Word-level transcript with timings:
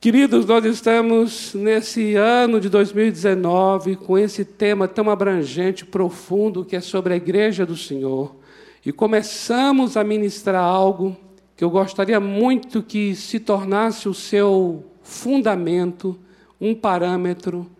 Queridos, 0.00 0.46
nós 0.46 0.64
estamos 0.64 1.52
nesse 1.52 2.14
ano 2.14 2.58
de 2.58 2.70
2019 2.70 3.96
com 3.96 4.16
esse 4.16 4.46
tema 4.46 4.88
tão 4.88 5.10
abrangente, 5.10 5.84
profundo, 5.84 6.64
que 6.64 6.74
é 6.74 6.80
sobre 6.80 7.12
a 7.12 7.16
igreja 7.16 7.66
do 7.66 7.76
Senhor. 7.76 8.34
E 8.82 8.92
começamos 8.92 9.98
a 9.98 10.02
ministrar 10.02 10.64
algo 10.64 11.14
que 11.54 11.62
eu 11.62 11.68
gostaria 11.68 12.18
muito 12.18 12.82
que 12.82 13.14
se 13.14 13.38
tornasse 13.38 14.08
o 14.08 14.14
seu 14.14 14.82
fundamento, 15.02 16.18
um 16.58 16.74
parâmetro, 16.74 17.70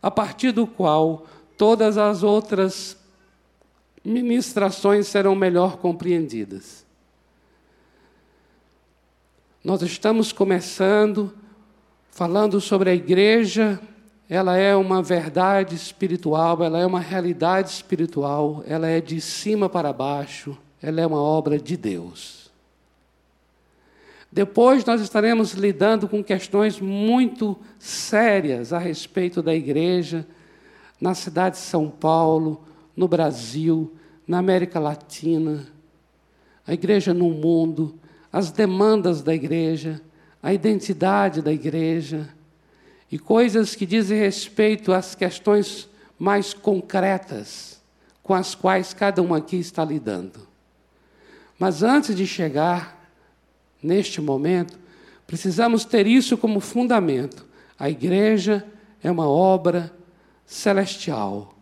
a 0.00 0.10
partir 0.10 0.52
do 0.52 0.66
qual 0.66 1.26
todas 1.58 1.98
as 1.98 2.22
outras 2.22 2.96
ministrações 4.02 5.06
serão 5.06 5.34
melhor 5.34 5.76
compreendidas. 5.76 6.86
Nós 9.62 9.82
estamos 9.82 10.32
começando 10.32 11.30
falando 12.18 12.60
sobre 12.60 12.90
a 12.90 12.94
igreja, 12.94 13.80
ela 14.28 14.56
é 14.56 14.74
uma 14.74 15.00
verdade 15.00 15.76
espiritual, 15.76 16.64
ela 16.64 16.80
é 16.80 16.84
uma 16.84 16.98
realidade 16.98 17.70
espiritual, 17.70 18.64
ela 18.66 18.88
é 18.88 19.00
de 19.00 19.20
cima 19.20 19.68
para 19.68 19.92
baixo, 19.92 20.58
ela 20.82 21.00
é 21.00 21.06
uma 21.06 21.22
obra 21.22 21.60
de 21.60 21.76
Deus. 21.76 22.50
Depois 24.32 24.84
nós 24.84 25.00
estaremos 25.00 25.52
lidando 25.52 26.08
com 26.08 26.20
questões 26.24 26.80
muito 26.80 27.56
sérias 27.78 28.72
a 28.72 28.80
respeito 28.80 29.40
da 29.40 29.54
igreja 29.54 30.26
na 31.00 31.14
cidade 31.14 31.54
de 31.54 31.62
São 31.62 31.88
Paulo, 31.88 32.64
no 32.96 33.06
Brasil, 33.06 33.94
na 34.26 34.38
América 34.38 34.80
Latina, 34.80 35.68
a 36.66 36.74
igreja 36.74 37.14
no 37.14 37.30
mundo, 37.30 37.94
as 38.32 38.50
demandas 38.50 39.22
da 39.22 39.32
igreja, 39.32 40.02
a 40.42 40.52
identidade 40.52 41.42
da 41.42 41.52
igreja 41.52 42.28
e 43.10 43.18
coisas 43.18 43.74
que 43.74 43.86
dizem 43.86 44.18
respeito 44.18 44.92
às 44.92 45.14
questões 45.14 45.88
mais 46.18 46.52
concretas 46.52 47.80
com 48.22 48.34
as 48.34 48.54
quais 48.54 48.92
cada 48.92 49.22
um 49.22 49.32
aqui 49.32 49.56
está 49.56 49.84
lidando. 49.84 50.46
Mas 51.58 51.82
antes 51.82 52.14
de 52.14 52.26
chegar 52.26 53.10
neste 53.82 54.20
momento, 54.20 54.78
precisamos 55.26 55.84
ter 55.84 56.06
isso 56.06 56.36
como 56.36 56.60
fundamento. 56.60 57.46
A 57.78 57.88
igreja 57.88 58.66
é 59.02 59.10
uma 59.10 59.28
obra 59.28 59.92
celestial. 60.44 61.54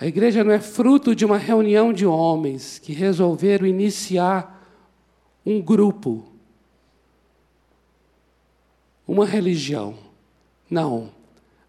A 0.00 0.06
igreja 0.06 0.42
não 0.42 0.50
é 0.50 0.58
fruto 0.58 1.14
de 1.14 1.24
uma 1.24 1.38
reunião 1.38 1.92
de 1.92 2.06
homens 2.06 2.78
que 2.78 2.92
resolveram 2.92 3.66
iniciar 3.66 4.66
um 5.44 5.60
grupo 5.60 6.29
uma 9.10 9.26
religião. 9.26 9.98
Não. 10.70 11.10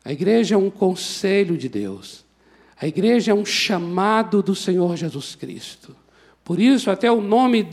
A 0.06 0.12
igreja 0.12 0.54
é 0.54 0.58
um 0.58 0.70
conselho 0.70 1.58
de 1.58 1.68
Deus. 1.68 2.24
A 2.80 2.86
igreja 2.86 3.32
é 3.32 3.34
um 3.34 3.44
chamado 3.44 4.44
do 4.44 4.54
Senhor 4.54 4.96
Jesus 4.96 5.34
Cristo. 5.34 5.96
Por 6.44 6.60
isso, 6.60 6.92
até 6.92 7.12
o 7.12 7.20
nome, 7.20 7.68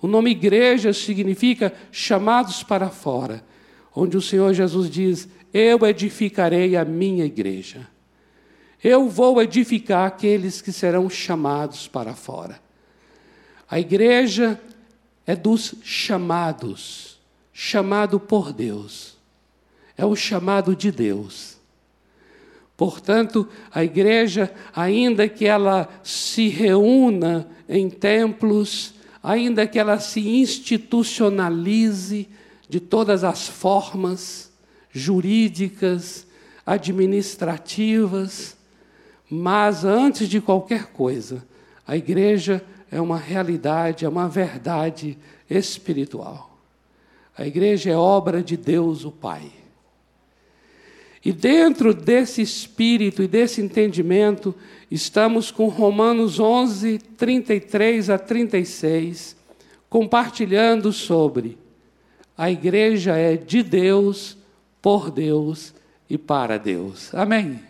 o 0.00 0.08
nome 0.08 0.32
igreja 0.32 0.92
significa 0.92 1.72
chamados 1.92 2.64
para 2.64 2.88
fora, 2.88 3.44
onde 3.94 4.16
o 4.16 4.22
Senhor 4.22 4.52
Jesus 4.54 4.90
diz: 4.90 5.28
Eu 5.54 5.86
edificarei 5.86 6.74
a 6.74 6.84
minha 6.84 7.24
igreja. 7.24 7.86
Eu 8.82 9.08
vou 9.08 9.40
edificar 9.40 10.08
aqueles 10.08 10.60
que 10.60 10.72
serão 10.72 11.08
chamados 11.08 11.86
para 11.86 12.12
fora. 12.14 12.60
A 13.70 13.78
igreja 13.78 14.60
é 15.24 15.36
dos 15.36 15.76
chamados, 15.84 17.11
chamado 17.52 18.18
por 18.18 18.52
Deus 18.52 19.16
é 19.96 20.04
o 20.04 20.16
chamado 20.16 20.74
de 20.74 20.90
Deus. 20.90 21.56
Portanto, 22.76 23.48
a 23.70 23.84
igreja, 23.84 24.52
ainda 24.74 25.28
que 25.28 25.46
ela 25.46 25.88
se 26.02 26.48
reúna 26.48 27.48
em 27.68 27.88
templos, 27.88 28.94
ainda 29.22 29.64
que 29.66 29.78
ela 29.78 30.00
se 30.00 30.20
institucionalize 30.20 32.28
de 32.68 32.80
todas 32.80 33.22
as 33.22 33.46
formas 33.46 34.50
jurídicas, 34.90 36.26
administrativas, 36.66 38.56
mas 39.30 39.84
antes 39.84 40.28
de 40.28 40.40
qualquer 40.40 40.86
coisa, 40.86 41.46
a 41.86 41.96
igreja 41.96 42.64
é 42.90 43.00
uma 43.00 43.18
realidade, 43.18 44.04
é 44.04 44.08
uma 44.08 44.28
verdade 44.28 45.16
espiritual. 45.48 46.51
A 47.36 47.46
igreja 47.46 47.90
é 47.90 47.96
obra 47.96 48.42
de 48.42 48.56
Deus, 48.56 49.04
o 49.04 49.10
Pai. 49.10 49.50
E 51.24 51.32
dentro 51.32 51.94
desse 51.94 52.42
espírito 52.42 53.22
e 53.22 53.28
desse 53.28 53.60
entendimento, 53.60 54.54
estamos 54.90 55.50
com 55.50 55.68
Romanos 55.68 56.40
11, 56.40 56.98
33 57.16 58.10
a 58.10 58.18
36, 58.18 59.36
compartilhando 59.88 60.92
sobre 60.92 61.56
a 62.36 62.50
igreja 62.50 63.16
é 63.16 63.36
de 63.36 63.62
Deus, 63.62 64.36
por 64.80 65.10
Deus 65.10 65.72
e 66.10 66.18
para 66.18 66.58
Deus. 66.58 67.14
Amém? 67.14 67.60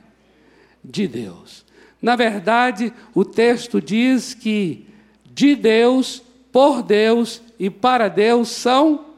De 0.82 1.06
Deus. 1.06 1.64
Na 2.00 2.16
verdade, 2.16 2.92
o 3.14 3.24
texto 3.24 3.80
diz 3.80 4.32
que 4.32 4.86
de 5.26 5.54
Deus, 5.54 6.22
por 6.50 6.82
Deus 6.82 7.42
e 7.58 7.68
para 7.68 8.08
Deus 8.08 8.48
são 8.48 9.11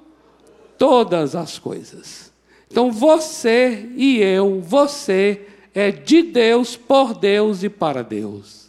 todas 0.79 1.35
as 1.35 1.59
coisas. 1.59 2.33
Então 2.71 2.91
você 2.91 3.89
e 3.97 4.19
eu, 4.21 4.61
você 4.61 5.47
é 5.75 5.91
de 5.91 6.23
Deus, 6.23 6.77
por 6.77 7.15
Deus 7.15 7.62
e 7.62 7.69
para 7.69 8.03
Deus. 8.03 8.65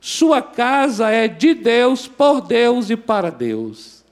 Sua 0.00 0.40
casa 0.40 1.10
é 1.10 1.28
de 1.28 1.52
Deus, 1.54 2.06
por 2.06 2.40
Deus 2.40 2.88
e 2.88 2.96
para 2.96 3.30
Deus. 3.30 4.02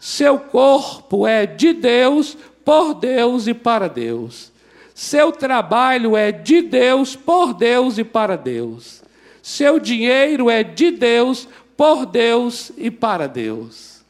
Seu 0.00 0.38
corpo 0.38 1.26
é 1.26 1.44
de 1.44 1.72
Deus, 1.72 2.36
por 2.64 2.94
Deus 2.94 3.46
e 3.46 3.54
para 3.54 3.88
Deus. 3.88 4.52
Seu 4.94 5.30
trabalho 5.30 6.16
é 6.16 6.32
de 6.32 6.62
Deus, 6.62 7.14
por 7.14 7.52
Deus 7.52 7.98
e 7.98 8.04
para 8.04 8.36
Deus. 8.36 9.02
Seu 9.42 9.78
dinheiro 9.78 10.48
é 10.48 10.64
de 10.64 10.90
Deus, 10.90 11.46
por 11.76 12.06
Deus 12.06 12.72
e 12.76 12.90
para 12.90 13.26
Deus. 13.26 14.02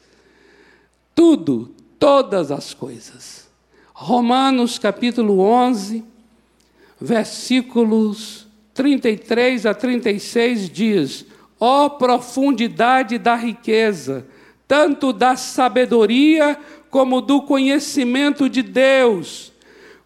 Tudo, 1.14 1.74
todas 1.98 2.50
as 2.50 2.74
coisas. 2.74 3.48
Romanos 3.92 4.78
capítulo 4.78 5.40
11, 5.40 6.04
versículos 7.00 8.46
33 8.74 9.66
a 9.66 9.74
36 9.74 10.68
diz: 10.68 11.26
Ó 11.58 11.86
oh, 11.86 11.90
profundidade 11.90 13.18
da 13.18 13.34
riqueza, 13.34 14.26
tanto 14.68 15.12
da 15.12 15.34
sabedoria 15.36 16.58
como 16.90 17.20
do 17.20 17.42
conhecimento 17.42 18.48
de 18.48 18.62
Deus. 18.62 19.52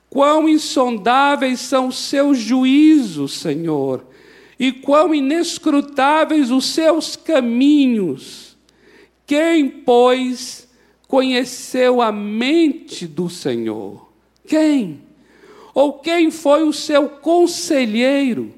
Quão 0.08 0.48
insondáveis 0.48 1.60
são 1.60 1.88
os 1.88 1.98
seus 1.98 2.38
juízos, 2.38 3.34
Senhor, 3.34 4.04
e 4.58 4.72
quão 4.72 5.14
inescrutáveis 5.14 6.50
os 6.50 6.66
seus 6.66 7.14
caminhos. 7.16 8.56
Quem, 9.24 9.68
pois, 9.68 10.68
conheceu 11.10 12.00
a 12.00 12.12
mente 12.12 13.04
do 13.04 13.28
Senhor? 13.28 14.09
Quem? 14.47 15.03
Ou 15.75 15.94
quem 15.94 16.31
foi 16.31 16.62
o 16.62 16.72
seu 16.72 17.09
conselheiro? 17.09 18.54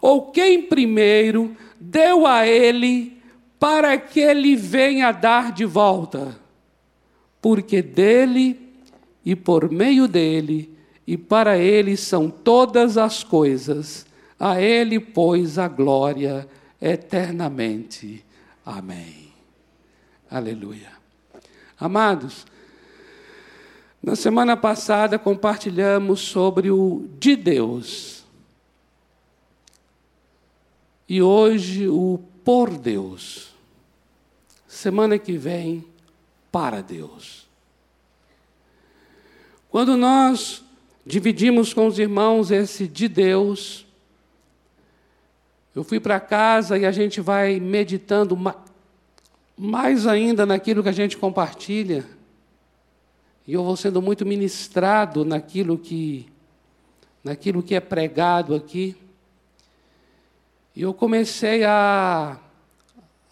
Ou 0.00 0.30
quem 0.30 0.62
primeiro 0.62 1.56
deu 1.78 2.24
a 2.24 2.46
ele 2.46 3.18
para 3.58 3.98
que 3.98 4.20
ele 4.20 4.54
venha 4.54 5.10
dar 5.10 5.50
de 5.50 5.64
volta? 5.64 6.38
Porque 7.42 7.82
dele 7.82 8.60
e 9.24 9.34
por 9.34 9.68
meio 9.68 10.06
dele 10.06 10.72
e 11.04 11.16
para 11.16 11.58
ele 11.58 11.96
são 11.96 12.30
todas 12.30 12.96
as 12.96 13.24
coisas. 13.24 14.06
A 14.38 14.60
ele, 14.60 15.00
pois, 15.00 15.58
a 15.58 15.66
glória 15.66 16.48
eternamente. 16.80 18.24
Amém. 18.64 19.32
Aleluia. 20.30 20.97
Amados, 21.80 22.44
na 24.02 24.16
semana 24.16 24.56
passada 24.56 25.18
compartilhamos 25.18 26.20
sobre 26.20 26.70
o 26.70 27.08
de 27.18 27.36
Deus. 27.36 28.24
E 31.08 31.22
hoje 31.22 31.88
o 31.88 32.20
por 32.44 32.76
Deus. 32.76 33.54
Semana 34.66 35.18
que 35.18 35.36
vem, 35.38 35.84
para 36.50 36.82
Deus. 36.82 37.46
Quando 39.70 39.96
nós 39.96 40.64
dividimos 41.06 41.72
com 41.72 41.86
os 41.86 41.98
irmãos 41.98 42.50
esse 42.50 42.88
de 42.88 43.06
Deus, 43.06 43.86
eu 45.74 45.84
fui 45.84 46.00
para 46.00 46.18
casa 46.18 46.76
e 46.76 46.84
a 46.84 46.90
gente 46.90 47.20
vai 47.20 47.60
meditando 47.60 48.36
mais 49.58 50.06
ainda 50.06 50.46
naquilo 50.46 50.82
que 50.82 50.88
a 50.88 50.92
gente 50.92 51.16
compartilha. 51.16 52.06
e 53.46 53.54
eu 53.54 53.64
vou 53.64 53.76
sendo 53.76 54.00
muito 54.00 54.24
ministrado 54.24 55.24
naquilo 55.24 55.76
que, 55.76 56.28
naquilo 57.24 57.62
que 57.62 57.74
é 57.74 57.80
pregado 57.80 58.54
aqui. 58.54 58.94
E 60.76 60.82
eu 60.82 60.94
comecei 60.94 61.64
a, 61.64 62.38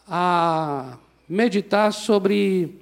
a 0.08 0.98
meditar 1.28 1.92
sobre 1.92 2.80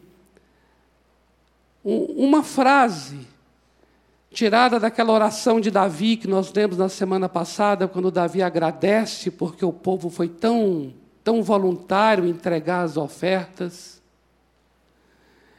um, 1.84 2.04
uma 2.26 2.42
frase 2.42 3.26
tirada 4.30 4.80
daquela 4.80 5.12
oração 5.12 5.60
de 5.60 5.70
Davi 5.70 6.16
que 6.16 6.26
nós 6.26 6.52
lemos 6.52 6.78
na 6.78 6.88
semana 6.88 7.28
passada, 7.28 7.86
quando 7.86 8.10
Davi 8.10 8.42
agradece 8.42 9.30
porque 9.30 9.64
o 9.64 9.72
povo 9.72 10.08
foi 10.08 10.28
tão, 10.28 10.94
tão 11.24 11.42
voluntário 11.42 12.26
entregar 12.26 12.82
as 12.82 12.98
ofertas. 12.98 14.00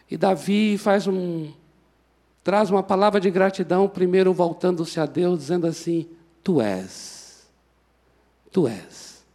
E 0.09 0.15
Davi 0.15 0.77
faz 0.77 1.07
um, 1.07 1.51
traz 2.43 2.69
uma 2.69 2.83
palavra 2.83 3.19
de 3.19 3.31
gratidão, 3.31 3.89
primeiro 3.89 4.31
voltando-se 4.31 4.99
a 4.99 5.07
Deus, 5.07 5.39
dizendo 5.39 5.65
assim: 5.65 6.07
Tu 6.43 6.61
és, 6.61 7.47
Tu 8.51 8.67
és, 8.67 9.25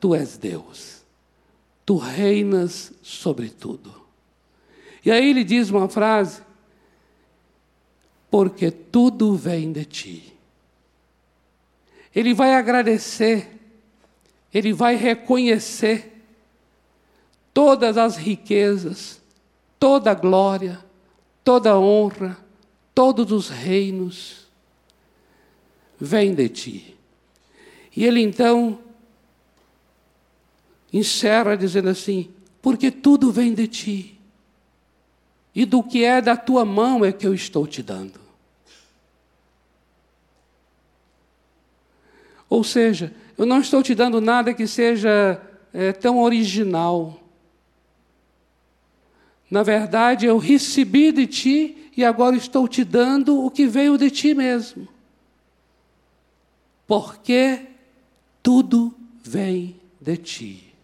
Tu 0.00 0.14
és 0.14 0.38
Deus, 0.38 1.02
Tu 1.84 1.96
reinas 1.98 2.92
sobre 3.02 3.50
tudo. 3.50 4.02
E 5.04 5.10
aí 5.10 5.28
ele 5.28 5.44
diz 5.44 5.68
uma 5.68 5.86
frase: 5.86 6.40
Porque 8.30 8.70
tudo 8.70 9.36
vem 9.36 9.70
de 9.70 9.84
Ti. 9.84 10.34
Ele 12.14 12.32
vai 12.32 12.54
agradecer, 12.54 13.63
ele 14.54 14.72
vai 14.72 14.94
reconhecer 14.94 16.22
todas 17.52 17.98
as 17.98 18.16
riquezas, 18.16 19.20
toda 19.80 20.12
a 20.12 20.14
glória, 20.14 20.78
toda 21.42 21.72
a 21.72 21.78
honra, 21.78 22.38
todos 22.94 23.32
os 23.32 23.48
reinos 23.48 24.46
vêm 25.98 26.32
de 26.32 26.48
ti. 26.48 26.96
E 27.96 28.04
ele 28.04 28.20
então 28.20 28.78
encerra 30.92 31.56
dizendo 31.56 31.88
assim: 31.88 32.32
porque 32.62 32.92
tudo 32.92 33.32
vem 33.32 33.52
de 33.52 33.66
ti, 33.66 34.20
e 35.52 35.64
do 35.64 35.82
que 35.82 36.04
é 36.04 36.20
da 36.20 36.36
tua 36.36 36.64
mão 36.64 37.04
é 37.04 37.10
que 37.12 37.26
eu 37.26 37.34
estou 37.34 37.66
te 37.66 37.82
dando. 37.82 38.20
Ou 42.48 42.62
seja, 42.62 43.12
eu 43.36 43.46
não 43.46 43.60
estou 43.60 43.82
te 43.82 43.94
dando 43.94 44.20
nada 44.20 44.54
que 44.54 44.66
seja 44.66 45.40
é, 45.72 45.92
tão 45.92 46.18
original. 46.20 47.20
Na 49.50 49.62
verdade, 49.62 50.26
eu 50.26 50.38
recebi 50.38 51.12
de 51.12 51.26
ti 51.26 51.90
e 51.96 52.04
agora 52.04 52.36
estou 52.36 52.66
te 52.66 52.84
dando 52.84 53.44
o 53.44 53.50
que 53.50 53.66
veio 53.66 53.98
de 53.98 54.10
ti 54.10 54.34
mesmo. 54.34 54.88
Porque 56.86 57.66
tudo 58.42 58.94
vem 59.22 59.80
de 60.00 60.16
ti. 60.16 60.74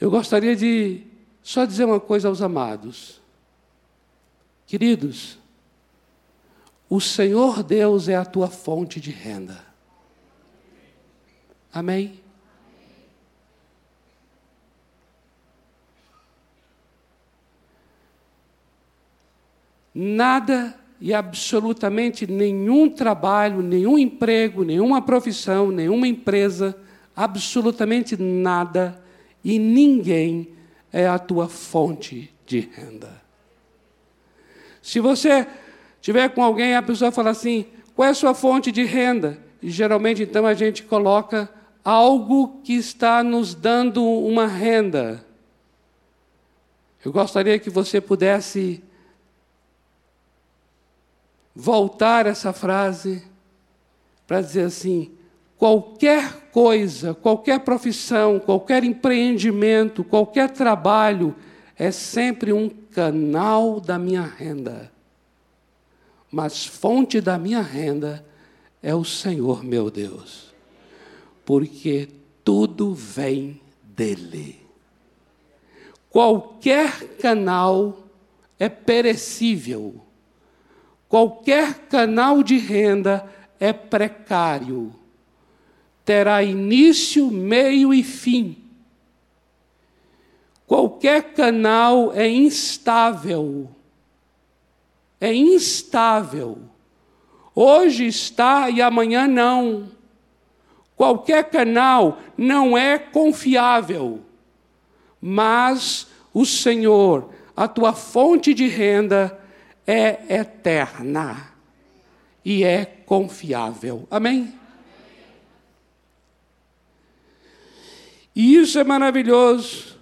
Eu 0.00 0.10
gostaria 0.10 0.54
de 0.54 1.02
só 1.42 1.64
dizer 1.64 1.84
uma 1.84 2.00
coisa 2.00 2.28
aos 2.28 2.42
amados. 2.42 3.20
Queridos, 4.66 5.38
o 6.88 7.00
Senhor 7.00 7.62
Deus 7.62 8.08
é 8.08 8.16
a 8.16 8.24
tua 8.24 8.48
fonte 8.48 9.00
de 9.00 9.10
renda. 9.10 9.64
Amém? 11.72 12.20
nada 19.96 20.78
e 21.00 21.14
absolutamente 21.14 22.26
nenhum 22.26 22.90
trabalho, 22.90 23.62
nenhum 23.62 23.98
emprego, 23.98 24.62
nenhuma 24.62 25.00
profissão, 25.00 25.70
nenhuma 25.70 26.06
empresa, 26.06 26.76
absolutamente 27.14 28.14
nada 28.20 29.02
e 29.42 29.58
ninguém 29.58 30.50
é 30.92 31.06
a 31.06 31.18
tua 31.18 31.48
fonte 31.48 32.30
de 32.44 32.60
renda. 32.60 33.22
Se 34.82 35.00
você 35.00 35.46
tiver 36.00 36.28
com 36.30 36.42
alguém, 36.42 36.74
a 36.74 36.82
pessoa 36.82 37.10
fala 37.12 37.30
assim: 37.30 37.66
qual 37.94 38.06
é 38.06 38.10
a 38.10 38.14
sua 38.14 38.34
fonte 38.34 38.70
de 38.70 38.84
renda? 38.84 39.38
E 39.62 39.70
geralmente 39.70 40.22
então 40.22 40.46
a 40.46 40.54
gente 40.54 40.82
coloca 40.82 41.48
algo 41.84 42.60
que 42.62 42.74
está 42.74 43.22
nos 43.22 43.54
dando 43.54 44.04
uma 44.04 44.46
renda. 44.46 45.24
Eu 47.04 47.12
gostaria 47.12 47.58
que 47.58 47.70
você 47.70 48.00
pudesse 48.00 48.82
voltar 51.54 52.26
essa 52.26 52.52
frase 52.52 53.22
para 54.26 54.40
dizer 54.40 54.64
assim: 54.64 55.12
qualquer 55.56 56.50
coisa, 56.50 57.14
qualquer 57.14 57.60
profissão, 57.60 58.38
qualquer 58.38 58.84
empreendimento, 58.84 60.02
qualquer 60.02 60.50
trabalho 60.50 61.34
é 61.78 61.90
sempre 61.90 62.52
um 62.52 62.68
canal 62.68 63.80
da 63.80 63.98
minha 63.98 64.22
renda. 64.22 64.90
Mas 66.30 66.66
fonte 66.66 67.20
da 67.20 67.38
minha 67.38 67.62
renda 67.62 68.24
é 68.82 68.94
o 68.94 69.04
Senhor 69.04 69.64
meu 69.64 69.90
Deus, 69.90 70.54
porque 71.44 72.08
tudo 72.44 72.94
vem 72.94 73.60
dele. 73.82 74.60
Qualquer 76.10 77.16
canal 77.18 78.04
é 78.58 78.68
perecível 78.68 80.06
Qualquer 81.08 81.86
canal 81.88 82.42
de 82.42 82.58
renda 82.58 83.30
é 83.60 83.72
precário, 83.72 84.92
terá 86.04 86.42
início, 86.42 87.30
meio 87.30 87.94
e 87.94 88.02
fim. 88.02 88.56
Qualquer 90.66 91.32
canal 91.32 92.12
é 92.12 92.28
instável. 92.28 93.70
É 95.20 95.32
instável. 95.32 96.58
Hoje 97.54 98.06
está 98.06 98.68
e 98.68 98.82
amanhã 98.82 99.26
não. 99.26 99.90
Qualquer 100.94 101.50
canal 101.50 102.18
não 102.36 102.76
é 102.76 102.98
confiável. 102.98 104.20
Mas 105.20 106.06
o 106.32 106.44
Senhor, 106.44 107.30
a 107.56 107.66
tua 107.66 107.92
fonte 107.92 108.52
de 108.52 108.68
renda, 108.68 109.38
é 109.86 110.36
eterna 110.40 111.52
e 112.44 112.62
é 112.62 112.84
confiável. 112.84 114.06
Amém? 114.10 114.52
E 118.34 118.56
isso 118.56 118.78
é 118.78 118.84
maravilhoso. 118.84 119.96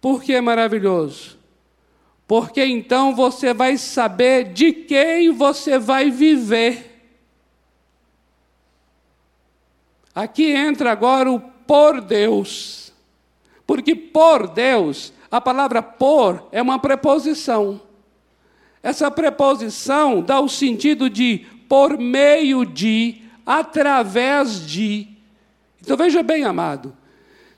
Por 0.00 0.22
que 0.22 0.34
é 0.34 0.40
maravilhoso? 0.40 1.37
Porque 2.28 2.62
então 2.62 3.14
você 3.14 3.54
vai 3.54 3.78
saber 3.78 4.52
de 4.52 4.70
quem 4.70 5.32
você 5.32 5.78
vai 5.78 6.10
viver. 6.10 7.00
Aqui 10.14 10.52
entra 10.52 10.92
agora 10.92 11.32
o 11.32 11.40
por 11.40 12.02
Deus. 12.02 12.92
Porque 13.66 13.94
por 13.94 14.46
Deus, 14.46 15.10
a 15.30 15.40
palavra 15.40 15.82
por 15.82 16.46
é 16.52 16.60
uma 16.60 16.78
preposição. 16.78 17.80
Essa 18.82 19.10
preposição 19.10 20.20
dá 20.20 20.38
o 20.38 20.50
sentido 20.50 21.08
de 21.08 21.46
por 21.66 21.96
meio 21.96 22.66
de, 22.66 23.22
através 23.46 24.66
de. 24.66 25.08
Então 25.80 25.96
veja 25.96 26.22
bem, 26.22 26.44
amado, 26.44 26.94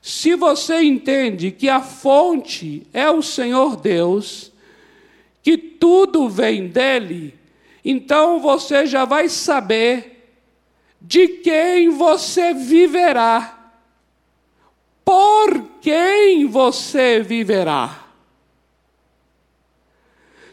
se 0.01 0.33
você 0.33 0.81
entende 0.81 1.51
que 1.51 1.67
a 1.67 1.81
fonte 1.81 2.87
é 2.93 3.09
o 3.09 3.21
Senhor 3.21 3.75
Deus, 3.75 4.50
que 5.41 5.57
tudo 5.57 6.29
vem 6.29 6.67
dele, 6.67 7.37
então 7.83 8.39
você 8.39 8.85
já 8.85 9.05
vai 9.05 9.27
saber 9.27 10.11
de 11.01 11.27
quem 11.27 11.89
você 11.89 12.53
viverá. 12.53 13.57
Por 15.03 15.63
quem 15.81 16.45
você 16.45 17.21
viverá? 17.21 18.05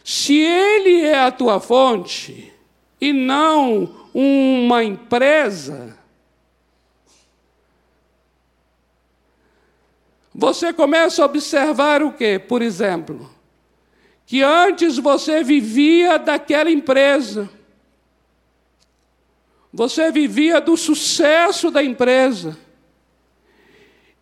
Se 0.03 0.35
ele 0.35 1.01
é 1.01 1.19
a 1.19 1.31
tua 1.31 1.59
fonte 1.59 2.51
e 2.99 3.13
não 3.13 4.09
uma 4.11 4.83
empresa, 4.83 5.95
você 10.33 10.73
começa 10.73 11.21
a 11.21 11.25
observar 11.25 12.01
o 12.01 12.13
que, 12.13 12.39
por 12.39 12.63
exemplo? 12.63 13.29
Que 14.29 14.43
antes 14.43 14.99
você 14.99 15.43
vivia 15.43 16.19
daquela 16.19 16.69
empresa, 16.69 17.49
você 19.73 20.11
vivia 20.11 20.61
do 20.61 20.77
sucesso 20.77 21.71
da 21.71 21.83
empresa, 21.83 22.55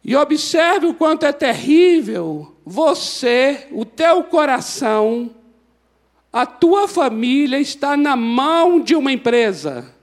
E 0.01 0.15
observe 0.15 0.87
o 0.87 0.93
quanto 0.93 1.25
é 1.25 1.33
terrível 1.33 2.55
você, 2.65 3.67
o 3.69 3.83
teu 3.83 4.23
coração, 4.23 5.35
a 6.31 6.45
tua 6.45 6.87
família 6.87 7.59
está 7.59 7.97
na 7.97 8.15
mão 8.15 8.79
de 8.79 8.95
uma 8.95 9.11
empresa. 9.11 9.93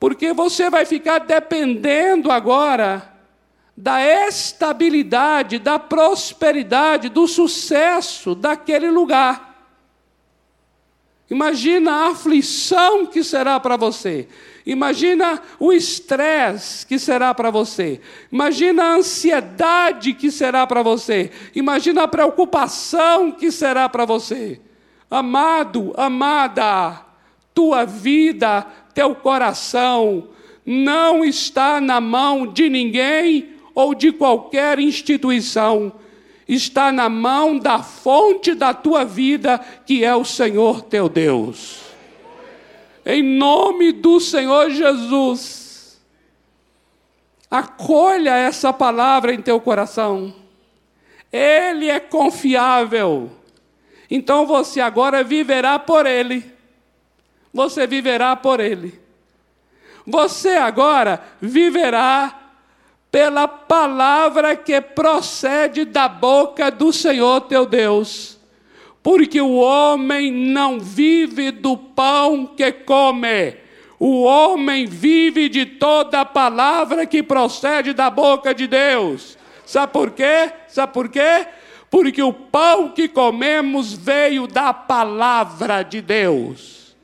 Porque 0.00 0.32
você 0.32 0.70
vai 0.70 0.86
ficar 0.86 1.18
dependendo 1.18 2.30
agora 2.30 3.13
da 3.76 4.00
estabilidade, 4.00 5.58
da 5.58 5.78
prosperidade, 5.78 7.08
do 7.08 7.26
sucesso 7.26 8.34
daquele 8.34 8.90
lugar. 8.90 9.52
Imagina 11.30 11.90
a 11.90 12.08
aflição 12.08 13.06
que 13.06 13.24
será 13.24 13.58
para 13.58 13.76
você. 13.76 14.28
Imagina 14.66 15.42
o 15.58 15.72
estresse 15.72 16.86
que 16.86 16.98
será 16.98 17.34
para 17.34 17.50
você. 17.50 18.00
Imagina 18.30 18.84
a 18.84 18.94
ansiedade 18.94 20.12
que 20.14 20.30
será 20.30 20.66
para 20.66 20.82
você. 20.82 21.30
Imagina 21.54 22.04
a 22.04 22.08
preocupação 22.08 23.32
que 23.32 23.50
será 23.50 23.88
para 23.88 24.04
você. 24.04 24.60
Amado, 25.10 25.92
amada, 25.96 27.04
tua 27.52 27.84
vida, 27.84 28.66
teu 28.94 29.14
coração 29.14 30.28
não 30.64 31.24
está 31.24 31.80
na 31.80 32.00
mão 32.00 32.46
de 32.46 32.70
ninguém 32.70 33.53
ou 33.74 33.94
de 33.94 34.12
qualquer 34.12 34.78
instituição 34.78 35.92
está 36.46 36.92
na 36.92 37.08
mão 37.08 37.58
da 37.58 37.82
fonte 37.82 38.54
da 38.54 38.72
tua 38.72 39.04
vida, 39.04 39.58
que 39.86 40.04
é 40.04 40.14
o 40.14 40.24
Senhor 40.24 40.82
teu 40.82 41.08
Deus. 41.08 41.80
Em 43.04 43.22
nome 43.22 43.92
do 43.92 44.20
Senhor 44.20 44.70
Jesus, 44.70 46.00
acolha 47.50 48.36
essa 48.36 48.72
palavra 48.72 49.34
em 49.34 49.42
teu 49.42 49.60
coração. 49.60 50.34
Ele 51.32 51.88
é 51.88 51.98
confiável. 51.98 53.30
Então 54.10 54.46
você 54.46 54.80
agora 54.80 55.24
viverá 55.24 55.78
por 55.78 56.06
ele. 56.06 56.52
Você 57.52 57.86
viverá 57.86 58.36
por 58.36 58.60
ele. 58.60 59.00
Você 60.06 60.50
agora 60.50 61.22
viverá 61.40 62.43
pela 63.14 63.46
palavra 63.46 64.56
que 64.56 64.80
procede 64.80 65.84
da 65.84 66.08
boca 66.08 66.68
do 66.68 66.92
Senhor 66.92 67.42
teu 67.42 67.64
Deus. 67.64 68.40
Porque 69.04 69.40
o 69.40 69.54
homem 69.54 70.32
não 70.32 70.80
vive 70.80 71.52
do 71.52 71.76
pão 71.76 72.44
que 72.44 72.72
come, 72.72 73.54
o 74.00 74.24
homem 74.24 74.84
vive 74.84 75.48
de 75.48 75.64
toda 75.64 76.22
a 76.22 76.24
palavra 76.24 77.06
que 77.06 77.22
procede 77.22 77.92
da 77.92 78.10
boca 78.10 78.52
de 78.52 78.66
Deus. 78.66 79.38
Sabe 79.64 79.92
por 79.92 80.10
quê? 80.10 80.50
Sabe 80.66 80.92
por 80.92 81.08
quê? 81.08 81.46
Porque 81.88 82.20
o 82.20 82.32
pão 82.32 82.88
que 82.88 83.06
comemos 83.06 83.92
veio 83.92 84.48
da 84.48 84.74
palavra 84.74 85.84
de 85.84 86.02
Deus. 86.02 86.96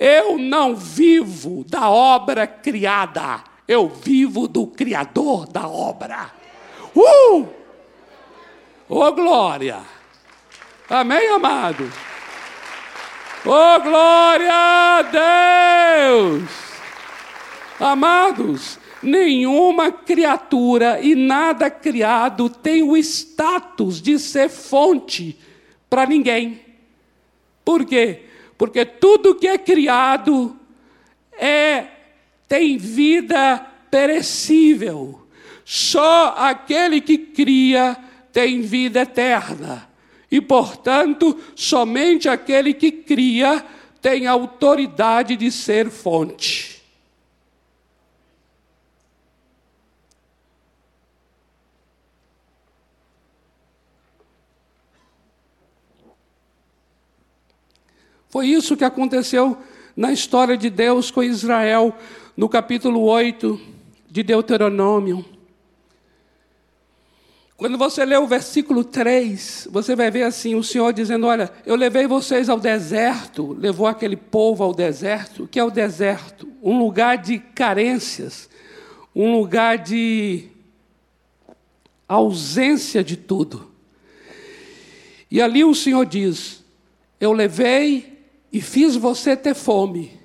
Eu 0.00 0.38
não 0.38 0.74
vivo 0.74 1.64
da 1.68 1.88
obra 1.88 2.48
criada 2.48 3.51
eu 3.66 3.88
vivo 3.88 4.48
do 4.48 4.66
Criador 4.66 5.46
da 5.46 5.68
obra. 5.68 6.30
Uh! 6.94 7.46
Oh, 8.88 9.12
glória! 9.12 9.80
Amém, 10.88 11.28
amado? 11.28 11.90
Oh, 13.44 13.80
glória 13.80 14.52
a 14.52 15.02
Deus! 16.10 16.50
Amados, 17.80 18.78
nenhuma 19.02 19.90
criatura 19.90 21.00
e 21.00 21.14
nada 21.14 21.70
criado 21.70 22.48
tem 22.48 22.82
o 22.82 22.96
status 22.96 24.00
de 24.00 24.18
ser 24.18 24.48
fonte 24.48 25.38
para 25.88 26.06
ninguém. 26.06 26.60
Por 27.64 27.84
quê? 27.84 28.22
Porque 28.56 28.84
tudo 28.84 29.34
que 29.34 29.48
é 29.48 29.58
criado 29.58 30.56
é 31.32 31.86
tem 32.52 32.76
vida 32.76 33.66
perecível. 33.90 35.26
Só 35.64 36.34
aquele 36.36 37.00
que 37.00 37.16
cria 37.16 37.96
tem 38.30 38.60
vida 38.60 39.00
eterna. 39.00 39.88
E, 40.30 40.38
portanto, 40.38 41.40
somente 41.56 42.28
aquele 42.28 42.74
que 42.74 42.92
cria 42.92 43.64
tem 44.02 44.26
autoridade 44.26 45.34
de 45.34 45.50
ser 45.50 45.88
fonte. 45.88 46.82
Foi 58.28 58.46
isso 58.46 58.76
que 58.76 58.84
aconteceu 58.84 59.56
na 59.96 60.12
história 60.12 60.56
de 60.56 60.68
Deus 60.68 61.10
com 61.10 61.22
Israel 61.22 61.96
no 62.36 62.48
capítulo 62.48 63.02
8 63.02 63.60
de 64.10 64.22
Deuteronômio. 64.22 65.24
Quando 67.56 67.78
você 67.78 68.04
lê 68.04 68.16
o 68.16 68.26
versículo 68.26 68.82
3, 68.82 69.68
você 69.70 69.94
vai 69.94 70.10
ver 70.10 70.24
assim: 70.24 70.54
o 70.54 70.64
Senhor 70.64 70.92
dizendo: 70.92 71.26
Olha, 71.26 71.52
eu 71.64 71.76
levei 71.76 72.06
vocês 72.06 72.48
ao 72.48 72.58
deserto, 72.58 73.52
levou 73.52 73.86
aquele 73.86 74.16
povo 74.16 74.64
ao 74.64 74.74
deserto. 74.74 75.46
Que 75.46 75.60
é 75.60 75.64
o 75.64 75.70
deserto? 75.70 76.48
Um 76.62 76.78
lugar 76.78 77.18
de 77.18 77.38
carências, 77.38 78.48
um 79.14 79.36
lugar 79.36 79.78
de 79.78 80.48
ausência 82.08 83.04
de 83.04 83.16
tudo. 83.16 83.70
E 85.30 85.40
ali 85.40 85.62
o 85.62 85.74
Senhor 85.74 86.04
diz: 86.04 86.64
Eu 87.20 87.32
levei 87.32 88.18
e 88.52 88.60
fiz 88.60 88.96
você 88.96 89.36
ter 89.36 89.54
fome 89.54 90.21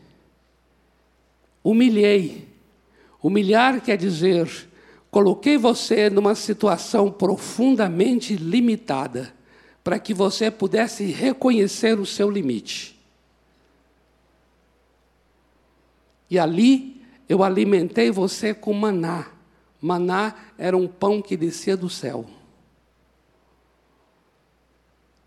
humilhei. 1.69 2.47
Humilhar 3.21 3.81
quer 3.81 3.97
dizer, 3.97 4.69
coloquei 5.11 5.57
você 5.57 6.09
numa 6.09 6.33
situação 6.33 7.11
profundamente 7.11 8.37
limitada, 8.37 9.33
para 9.83 9.99
que 9.99 10.13
você 10.13 10.49
pudesse 10.49 11.05
reconhecer 11.05 11.99
o 11.99 12.05
seu 12.05 12.29
limite. 12.29 12.97
E 16.29 16.39
ali 16.39 17.01
eu 17.27 17.43
alimentei 17.43 18.11
você 18.11 18.53
com 18.53 18.73
maná. 18.73 19.27
Maná 19.81 20.35
era 20.57 20.75
um 20.75 20.87
pão 20.87 21.21
que 21.21 21.35
descia 21.35 21.75
do 21.75 21.89
céu. 21.89 22.25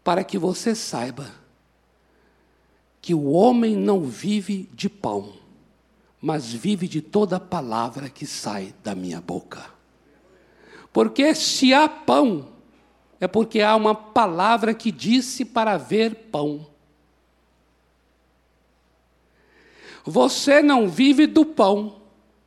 Para 0.03 0.25
que 0.25 0.39
você 0.39 0.75
saiba 0.75 1.31
que 3.03 3.15
o 3.15 3.31
homem 3.31 3.77
não 3.77 4.03
vive 4.03 4.69
de 4.75 4.89
pão 4.89 5.40
mas 6.21 6.53
vive 6.53 6.87
de 6.87 7.01
toda 7.01 7.41
palavra 7.41 8.09
que 8.11 8.27
sai 8.27 8.75
da 8.85 8.95
minha 8.95 9.21
boca. 9.21 9.65
Porque 10.93 11.35
se 11.35 11.73
há 11.73 11.89
pão, 11.89 12.49
é 13.21 13.27
porque 13.27 13.61
há 13.61 13.75
uma 13.77 13.95
palavra 13.95 14.75
que 14.75 14.91
disse 14.91 15.45
para 15.45 15.73
haver 15.73 16.15
pão. 16.31 16.67
Você 20.05 20.63
não 20.63 20.89
vive 20.89 21.27
do 21.27 21.45
pão, 21.45 22.01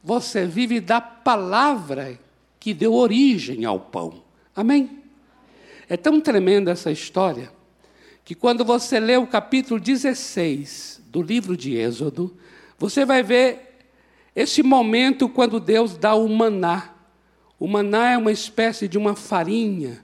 você 0.04 0.46
vive 0.46 0.80
da 0.80 1.00
palavra 1.00 2.20
que 2.60 2.74
deu 2.74 2.94
origem 2.94 3.66
ao 3.66 3.80
pão. 3.80 4.24
Amém? 4.56 5.04
É 5.88 5.98
tão 5.98 6.20
tremenda 6.20 6.72
essa 6.72 6.92
história 6.92 7.52
que 8.26 8.34
quando 8.34 8.64
você 8.64 9.00
lê 9.00 9.18
o 9.18 9.28
capítulo 9.28 9.80
16 9.80 11.02
do 11.08 11.22
livro 11.22 11.56
de 11.58 11.76
Êxodo, 11.76 12.36
você 12.84 13.06
vai 13.06 13.24
ver 13.24 13.78
esse 14.36 14.62
momento 14.62 15.30
quando 15.30 15.58
Deus 15.58 15.96
dá 15.96 16.16
o 16.16 16.28
maná. 16.28 16.94
O 17.58 17.66
maná 17.66 18.12
é 18.12 18.18
uma 18.18 18.30
espécie 18.30 18.90
de 18.90 18.98
uma 18.98 19.16
farinha 19.16 20.04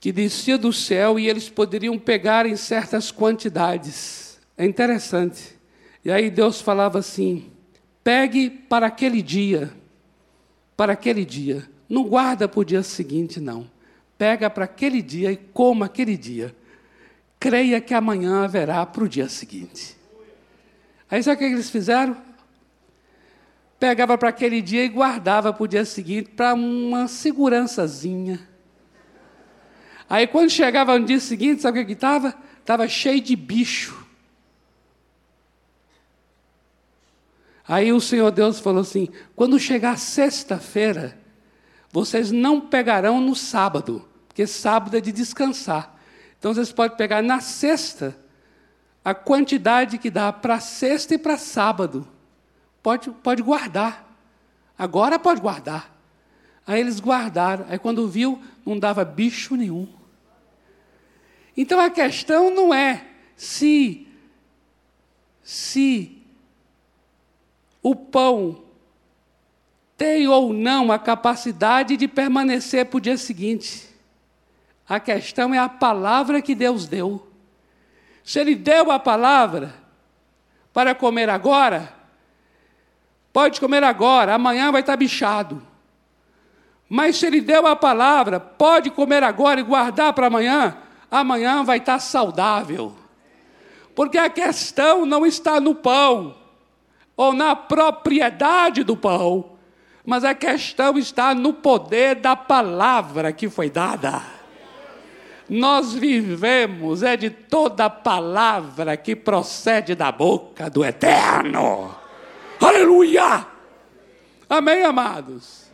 que 0.00 0.10
descia 0.10 0.56
do 0.56 0.72
céu 0.72 1.18
e 1.18 1.28
eles 1.28 1.50
poderiam 1.50 1.98
pegar 1.98 2.46
em 2.46 2.56
certas 2.56 3.10
quantidades. 3.10 4.40
É 4.56 4.64
interessante. 4.64 5.58
E 6.02 6.10
aí 6.10 6.30
Deus 6.30 6.62
falava 6.62 6.98
assim: 6.98 7.52
pegue 8.02 8.48
para 8.48 8.86
aquele 8.86 9.20
dia, 9.20 9.70
para 10.78 10.94
aquele 10.94 11.26
dia. 11.26 11.68
Não 11.90 12.04
guarda 12.04 12.48
para 12.48 12.60
o 12.60 12.64
dia 12.64 12.82
seguinte, 12.82 13.38
não. 13.38 13.70
Pega 14.16 14.48
para 14.48 14.64
aquele 14.64 15.02
dia 15.02 15.30
e 15.30 15.36
coma 15.36 15.84
aquele 15.84 16.16
dia. 16.16 16.56
Creia 17.38 17.82
que 17.82 17.92
amanhã 17.92 18.44
haverá 18.44 18.86
para 18.86 19.04
o 19.04 19.08
dia 19.10 19.28
seguinte. 19.28 20.05
Aí 21.10 21.22
sabe 21.22 21.36
o 21.36 21.38
que 21.38 21.54
eles 21.54 21.70
fizeram? 21.70 22.16
Pegava 23.78 24.16
para 24.16 24.30
aquele 24.30 24.60
dia 24.60 24.84
e 24.84 24.88
guardava 24.88 25.52
para 25.52 25.62
o 25.62 25.68
dia 25.68 25.84
seguinte, 25.84 26.30
para 26.30 26.54
uma 26.54 27.06
segurançazinha. 27.06 28.48
Aí 30.08 30.26
quando 30.26 30.50
chegava 30.50 30.98
no 30.98 31.04
dia 31.04 31.20
seguinte, 31.20 31.62
sabe 31.62 31.80
o 31.80 31.86
que 31.86 31.92
estava? 31.92 32.34
Estava 32.60 32.88
cheio 32.88 33.20
de 33.20 33.36
bicho. 33.36 34.06
Aí 37.68 37.92
o 37.92 38.00
Senhor 38.00 38.30
Deus 38.30 38.60
falou 38.60 38.80
assim: 38.80 39.08
quando 39.34 39.58
chegar 39.58 39.98
sexta-feira, 39.98 41.18
vocês 41.92 42.30
não 42.30 42.60
pegarão 42.60 43.20
no 43.20 43.34
sábado, 43.34 44.08
porque 44.28 44.46
sábado 44.46 44.96
é 44.96 45.00
de 45.00 45.12
descansar. 45.12 45.96
Então 46.38 46.54
vocês 46.54 46.72
podem 46.72 46.96
pegar 46.96 47.22
na 47.22 47.40
sexta 47.40 48.16
a 49.06 49.14
quantidade 49.14 49.98
que 49.98 50.10
dá 50.10 50.32
para 50.32 50.58
sexta 50.58 51.14
e 51.14 51.18
para 51.18 51.38
sábado. 51.38 52.08
Pode, 52.82 53.08
pode 53.08 53.40
guardar. 53.40 54.04
Agora 54.76 55.16
pode 55.16 55.40
guardar. 55.40 55.96
Aí 56.66 56.80
eles 56.80 56.98
guardaram. 56.98 57.66
Aí 57.68 57.78
quando 57.78 58.08
viu, 58.08 58.42
não 58.66 58.76
dava 58.76 59.04
bicho 59.04 59.54
nenhum. 59.54 59.86
Então 61.56 61.78
a 61.78 61.88
questão 61.88 62.52
não 62.52 62.74
é 62.74 63.06
se 63.36 64.08
se 65.40 66.20
o 67.80 67.94
pão 67.94 68.64
tem 69.96 70.26
ou 70.26 70.52
não 70.52 70.90
a 70.90 70.98
capacidade 70.98 71.96
de 71.96 72.08
permanecer 72.08 72.86
para 72.86 72.96
o 72.96 73.00
dia 73.00 73.16
seguinte. 73.16 73.86
A 74.88 74.98
questão 74.98 75.54
é 75.54 75.58
a 75.58 75.68
palavra 75.68 76.42
que 76.42 76.56
Deus 76.56 76.88
deu. 76.88 77.25
Se 78.26 78.40
Ele 78.40 78.56
deu 78.56 78.90
a 78.90 78.98
palavra 78.98 79.72
para 80.72 80.96
comer 80.96 81.30
agora, 81.30 81.92
pode 83.32 83.60
comer 83.60 83.84
agora, 83.84 84.34
amanhã 84.34 84.72
vai 84.72 84.80
estar 84.80 84.96
bichado. 84.96 85.62
Mas 86.88 87.18
se 87.18 87.26
Ele 87.26 87.40
deu 87.40 87.68
a 87.68 87.76
palavra, 87.76 88.40
pode 88.40 88.90
comer 88.90 89.22
agora 89.22 89.60
e 89.60 89.62
guardar 89.62 90.12
para 90.12 90.26
amanhã, 90.26 90.76
amanhã 91.08 91.62
vai 91.62 91.78
estar 91.78 92.00
saudável. 92.00 92.96
Porque 93.94 94.18
a 94.18 94.28
questão 94.28 95.06
não 95.06 95.24
está 95.24 95.60
no 95.60 95.72
pão 95.72 96.34
ou 97.16 97.32
na 97.32 97.54
propriedade 97.54 98.82
do 98.82 98.96
pão, 98.96 99.52
mas 100.04 100.24
a 100.24 100.34
questão 100.34 100.98
está 100.98 101.32
no 101.32 101.52
poder 101.52 102.16
da 102.16 102.34
palavra 102.34 103.32
que 103.32 103.48
foi 103.48 103.70
dada. 103.70 104.35
Nós 105.48 105.94
vivemos 105.94 107.02
é 107.02 107.16
de 107.16 107.30
toda 107.30 107.88
palavra 107.88 108.96
que 108.96 109.14
procede 109.14 109.94
da 109.94 110.10
boca 110.10 110.68
do 110.68 110.84
Eterno. 110.84 111.94
Aleluia! 112.60 113.46
Amém, 114.48 114.82
amados? 114.82 115.66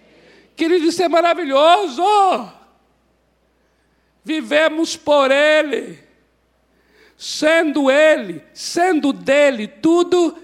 Querido, 0.55 0.87
isso 0.87 1.02
é 1.02 1.09
maravilhoso. 1.09 2.02
Vivemos 4.25 4.97
por 4.97 5.31
Ele, 5.31 5.99
sendo 7.17 7.91
Ele, 7.91 8.43
sendo 8.55 9.12
dele 9.12 9.67
tudo 9.67 10.37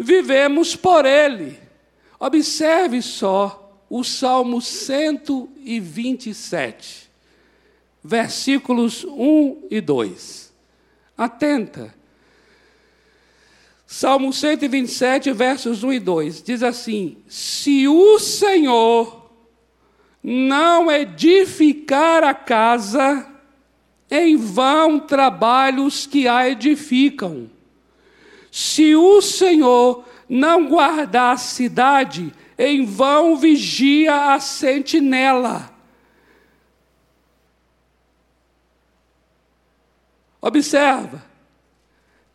vivemos 0.00 0.74
por 0.74 1.04
Ele. 1.04 1.60
Observe 2.18 3.02
só 3.02 3.78
o 3.90 4.02
Salmo 4.02 4.62
127, 4.62 7.09
versículos 8.02 9.04
1 9.04 9.68
e 9.70 9.80
2. 9.80 10.52
Atenta. 11.16 11.94
Salmo 13.86 14.32
127, 14.32 15.32
versos 15.32 15.82
1 15.82 15.92
e 15.94 16.00
2, 16.00 16.42
diz 16.42 16.62
assim: 16.62 17.16
Se 17.28 17.88
o 17.88 18.18
Senhor 18.18 19.30
não 20.22 20.90
edificar 20.90 22.22
a 22.22 22.32
casa, 22.32 23.26
em 24.10 24.36
vão 24.36 24.98
trabalhos 24.98 26.06
que 26.06 26.28
a 26.28 26.48
edificam. 26.48 27.50
Se 28.50 28.94
o 28.96 29.20
Senhor 29.20 30.04
não 30.28 30.68
guardar 30.68 31.34
a 31.34 31.38
cidade, 31.38 32.32
em 32.58 32.84
vão 32.84 33.36
vigia 33.36 34.34
a 34.34 34.40
sentinela. 34.40 35.69
Observa, 40.40 41.22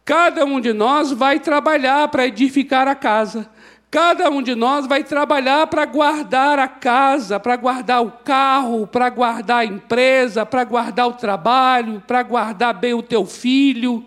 cada 0.04 0.46
um 0.46 0.60
de 0.60 0.74
nós 0.74 1.12
vai 1.12 1.40
trabalhar 1.40 2.08
para 2.10 2.28
edificar 2.28 2.88
a 2.88 2.96
casa. 2.96 3.50
Cada 3.90 4.30
um 4.30 4.42
de 4.42 4.56
nós 4.56 4.88
vai 4.88 5.04
trabalhar 5.04 5.68
para 5.68 5.86
guardar 5.86 6.60
a 6.60 6.68
casa, 6.68 7.40
para 7.40 7.56
guardar 7.56 8.04
o 8.04 8.12
carro, 8.12 8.86
para 8.86 9.10
guardar 9.10 9.60
a 9.60 9.66
empresa, 9.66 10.46
para 10.46 10.64
guardar 10.64 11.08
o 11.08 11.14
trabalho, 11.14 12.04
para 12.06 12.22
guardar 12.22 12.74
bem 12.74 12.94
o 12.94 13.02
teu 13.02 13.26
filho 13.26 14.06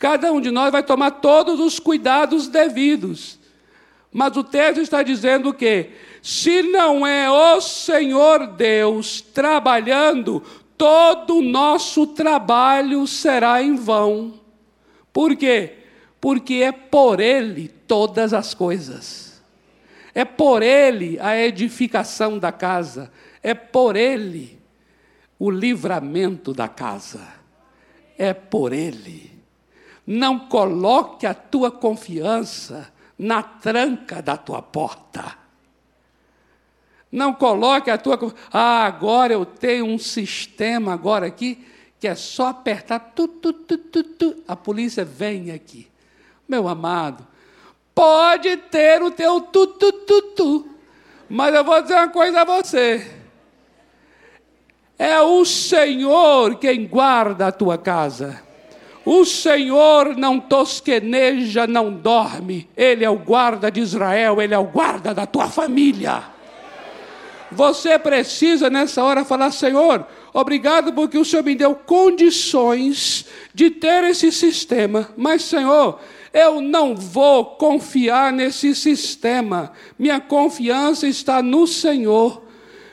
Cada 0.00 0.32
um 0.32 0.40
de 0.40 0.50
nós 0.50 0.72
vai 0.72 0.82
tomar 0.82 1.10
todos 1.10 1.60
os 1.60 1.78
cuidados 1.78 2.48
devidos. 2.48 3.38
Mas 4.10 4.34
o 4.34 4.42
texto 4.42 4.80
está 4.80 5.02
dizendo 5.02 5.52
que, 5.52 5.90
se 6.22 6.62
não 6.62 7.06
é 7.06 7.30
o 7.30 7.60
Senhor 7.60 8.46
Deus 8.46 9.20
trabalhando, 9.20 10.42
todo 10.80 11.36
o 11.36 11.42
nosso 11.42 12.06
trabalho 12.06 13.06
será 13.06 13.62
em 13.62 13.74
vão. 13.76 14.40
Por 15.12 15.36
quê? 15.36 15.74
Porque 16.18 16.54
é 16.54 16.72
por 16.72 17.20
Ele 17.20 17.68
todas 17.68 18.32
as 18.32 18.54
coisas. 18.54 19.42
É 20.14 20.24
por 20.24 20.62
Ele 20.62 21.20
a 21.20 21.36
edificação 21.36 22.38
da 22.38 22.50
casa. 22.50 23.12
É 23.42 23.52
por 23.52 23.94
Ele 23.94 24.58
o 25.38 25.50
livramento 25.50 26.54
da 26.54 26.66
casa. 26.66 27.28
É 28.16 28.32
por 28.32 28.72
Ele. 28.72 29.38
Não 30.06 30.38
coloque 30.48 31.26
a 31.26 31.34
tua 31.34 31.70
confiança 31.70 32.90
na 33.18 33.42
tranca 33.42 34.22
da 34.22 34.38
tua 34.38 34.62
porta. 34.62 35.39
Não 37.10 37.32
coloque 37.32 37.90
a 37.90 37.98
tua. 37.98 38.18
Ah, 38.52 38.84
agora 38.84 39.32
eu 39.32 39.44
tenho 39.44 39.86
um 39.86 39.98
sistema 39.98 40.92
agora 40.92 41.26
aqui 41.26 41.66
que 41.98 42.06
é 42.06 42.14
só 42.14 42.48
apertar. 42.48 43.12
Tu, 43.14 43.26
tu, 43.26 43.52
tu, 43.52 43.76
tu, 43.76 44.02
tu, 44.02 44.36
a 44.46 44.54
polícia 44.54 45.04
vem 45.04 45.50
aqui. 45.50 45.88
Meu 46.48 46.68
amado, 46.68 47.26
pode 47.94 48.56
ter 48.56 49.02
o 49.02 49.10
teu 49.10 49.40
tu, 49.40 49.66
tu, 49.66 49.92
tu, 49.92 50.22
tu. 50.22 50.68
Mas 51.28 51.54
eu 51.54 51.64
vou 51.64 51.80
dizer 51.82 51.94
uma 51.94 52.08
coisa 52.08 52.40
a 52.40 52.44
você. 52.44 53.20
É 54.98 55.20
o 55.20 55.44
Senhor 55.44 56.56
quem 56.56 56.86
guarda 56.86 57.48
a 57.48 57.52
tua 57.52 57.78
casa. 57.78 58.42
O 59.04 59.24
Senhor 59.24 60.16
não 60.16 60.38
tosqueneja, 60.38 61.66
não 61.66 61.92
dorme. 61.92 62.68
Ele 62.76 63.04
é 63.04 63.10
o 63.10 63.18
guarda 63.18 63.70
de 63.70 63.80
Israel, 63.80 64.40
ele 64.40 64.54
é 64.54 64.58
o 64.58 64.64
guarda 64.64 65.14
da 65.14 65.26
tua 65.26 65.48
família. 65.48 66.22
Você 67.52 67.98
precisa 67.98 68.70
nessa 68.70 69.02
hora 69.02 69.24
falar: 69.24 69.50
Senhor, 69.50 70.06
obrigado 70.32 70.92
porque 70.92 71.18
o 71.18 71.24
Senhor 71.24 71.42
me 71.42 71.54
deu 71.54 71.74
condições 71.74 73.26
de 73.52 73.70
ter 73.70 74.04
esse 74.04 74.30
sistema, 74.30 75.08
mas, 75.16 75.42
Senhor, 75.42 75.98
eu 76.32 76.60
não 76.60 76.94
vou 76.94 77.44
confiar 77.56 78.32
nesse 78.32 78.74
sistema. 78.74 79.72
Minha 79.98 80.20
confiança 80.20 81.06
está 81.06 81.42
no 81.42 81.66
Senhor. 81.66 82.42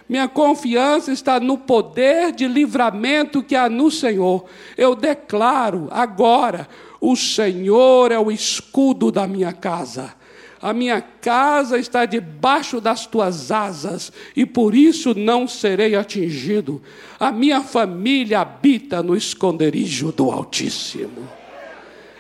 Minha 0.10 0.28
confiança 0.28 1.12
está 1.12 1.40
no 1.40 1.58
poder 1.58 2.32
de 2.32 2.48
livramento 2.48 3.44
que 3.44 3.56
há 3.56 3.70
no 3.70 3.92
Senhor. 3.92 4.46
Eu 4.78 4.96
declaro 4.96 5.88
agora: 5.92 6.68
o 7.00 7.16
Senhor 7.16 8.12
é 8.12 8.18
o 8.18 8.32
escudo 8.32 9.12
da 9.12 9.28
minha 9.28 9.54
casa. 9.54 10.16
A 10.62 10.74
minha 10.74 11.02
casa 11.02 11.78
está 11.78 12.06
debaixo 12.06 12.82
das 12.82 13.06
tuas 13.06 13.52
asas 13.52 14.12
e 14.36 14.46
por 14.46 14.74
isso 14.74 15.14
não 15.14 15.48
serei 15.48 15.96
atingido. 15.96 16.82
A 17.20 17.32
minha 17.32 17.62
família 17.62 18.42
habita 18.42 19.04
no 19.04 19.16
esconderijo 19.16 20.12
do 20.12 20.32
Altíssimo. 20.32 21.30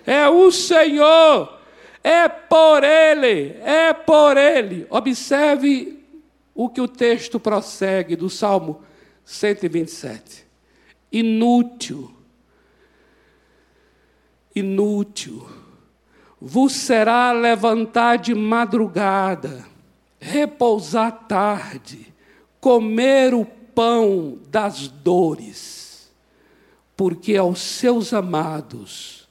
É 0.05 0.29
o 0.29 0.51
Senhor, 0.51 1.59
é 2.03 2.29
por 2.29 2.83
Ele, 2.83 3.55
é 3.63 3.91
por 3.91 4.37
Ele. 4.37 4.85
Observe 4.89 5.99
o 6.53 6.69
que 6.69 6.79
o 6.79 6.87
texto 6.87 7.39
prossegue 7.39 8.15
do 8.15 8.29
Salmo 8.29 8.81
127. 9.25 10.45
Inútil, 11.11 12.11
inútil, 14.55 15.47
vos 16.39 16.73
será 16.73 17.31
levantar 17.31 18.17
de 18.17 18.33
madrugada, 18.33 19.65
repousar 20.19 21.25
tarde, 21.27 22.13
comer 22.59 23.33
o 23.33 23.45
pão 23.45 24.37
das 24.49 24.87
dores, 24.87 26.11
porque 26.95 27.35
aos 27.35 27.59
seus 27.59 28.13
amados 28.13 29.27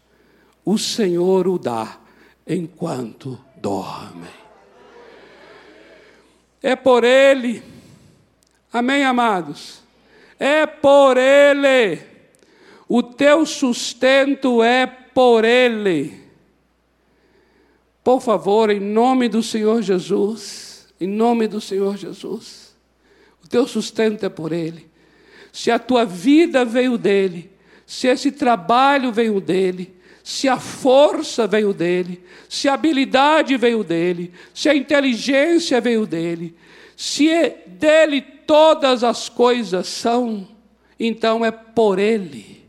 o 0.65 0.79
Senhor 0.79 1.47
o 1.47 1.59
dá 1.59 1.99
enquanto 2.47 3.39
dormem 3.57 4.47
é 6.67 6.75
por 6.75 7.05
Ele. 7.05 7.63
Amém, 8.73 9.05
amados? 9.05 9.81
É 10.37 10.67
por 10.67 11.17
Ele. 11.17 12.01
O 12.89 13.05
teu 13.05 13.47
sustento 13.47 14.65
é 14.65 14.85
por 14.85 15.45
Ele. 15.45 16.26
Por 18.07 18.21
favor, 18.21 18.71
em 18.71 18.79
nome 18.79 19.29
do 19.29 19.43
Senhor 19.43 19.83
Jesus, 19.83 20.87
em 21.01 21.09
nome 21.09 21.49
do 21.49 21.61
Senhor 21.61 21.97
Jesus, 21.97 22.73
o 23.45 23.49
teu 23.49 23.67
sustento 23.67 24.25
é 24.25 24.29
por 24.29 24.53
Ele. 24.53 24.89
Se 25.53 25.73
a 25.73 25.79
tua 25.81 26.05
vida 26.05 26.65
veio 26.65 26.97
dele, 26.97 27.51
se 27.85 28.07
esse 28.07 28.31
trabalho 28.31 29.11
veio 29.11 29.41
dele, 29.41 29.93
se 30.23 30.49
a 30.49 30.57
força 30.57 31.49
veio 31.49 31.73
dele, 31.73 32.23
se 32.49 32.69
a 32.69 32.75
habilidade 32.75 33.57
veio 33.57 33.83
dele, 33.83 34.33
se 34.55 34.69
a 34.69 34.75
inteligência 34.77 35.81
veio 35.81 36.07
dele, 36.07 36.55
se 36.97 37.29
é 37.29 37.65
dele 37.67 38.21
todas 38.23 39.03
as 39.03 39.29
coisas 39.29 39.89
são, 39.89 40.47
então 40.97 41.45
é 41.45 41.51
por 41.51 41.99
ele, 41.99 42.69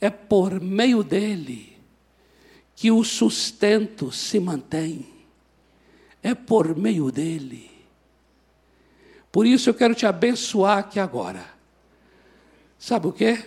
é 0.00 0.08
por 0.08 0.60
meio 0.60 1.02
dele 1.02 1.77
que 2.78 2.90
o 2.90 3.02
sustento 3.02 4.12
se 4.12 4.38
mantém. 4.38 5.06
É 6.22 6.34
por 6.34 6.76
meio 6.76 7.10
dele. 7.10 7.70
Por 9.32 9.46
isso 9.46 9.70
eu 9.70 9.74
quero 9.74 9.94
te 9.94 10.06
abençoar 10.06 10.78
aqui 10.78 10.98
agora. 10.98 11.44
Sabe 12.78 13.06
o 13.06 13.12
quê? 13.12 13.44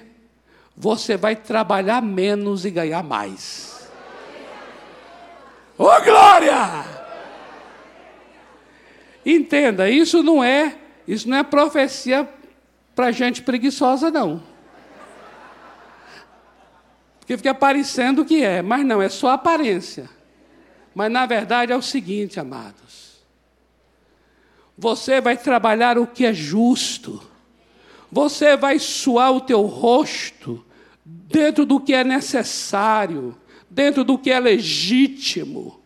você 0.76 1.18
vai 1.18 1.36
trabalhar 1.36 2.02
menos 2.02 2.66
e 2.66 2.72
ganhar 2.72 3.04
mais. 3.04 3.88
Ô 5.78 5.84
oh, 5.84 6.02
glória! 6.02 6.86
Entenda, 9.24 9.90
isso 9.90 10.24
não 10.24 10.44
é, 10.44 10.76
isso 11.08 11.30
não 11.30 11.38
é 11.38 11.44
profecia 11.44 12.28
para 12.96 13.12
gente 13.12 13.44
preguiçosa, 13.44 14.10
não. 14.10 14.42
Porque 17.22 17.38
fica 17.38 17.54
parecendo 17.54 18.26
que 18.26 18.44
é, 18.44 18.62
mas 18.62 18.84
não, 18.84 19.02
é 19.02 19.08
só 19.08 19.30
aparência. 19.30 20.10
Mas 20.94 21.10
na 21.10 21.26
verdade 21.26 21.72
é 21.72 21.76
o 21.76 21.82
seguinte, 21.82 22.40
amados. 22.40 23.22
Você 24.78 25.22
vai 25.22 25.38
trabalhar 25.38 25.98
o 25.98 26.08
que 26.08 26.26
é 26.26 26.34
justo. 26.34 27.22
Você 28.12 28.58
vai 28.58 28.80
suar 28.80 29.32
o 29.32 29.40
teu 29.40 29.62
rosto 29.62 30.66
dentro 31.06 31.66
do 31.66 31.80
que 31.80 31.94
é 31.94 32.04
necessário, 32.04 33.38
dentro 33.70 34.04
do 34.04 34.18
que 34.18 34.32
é 34.32 34.40
legítimo. 34.40 35.80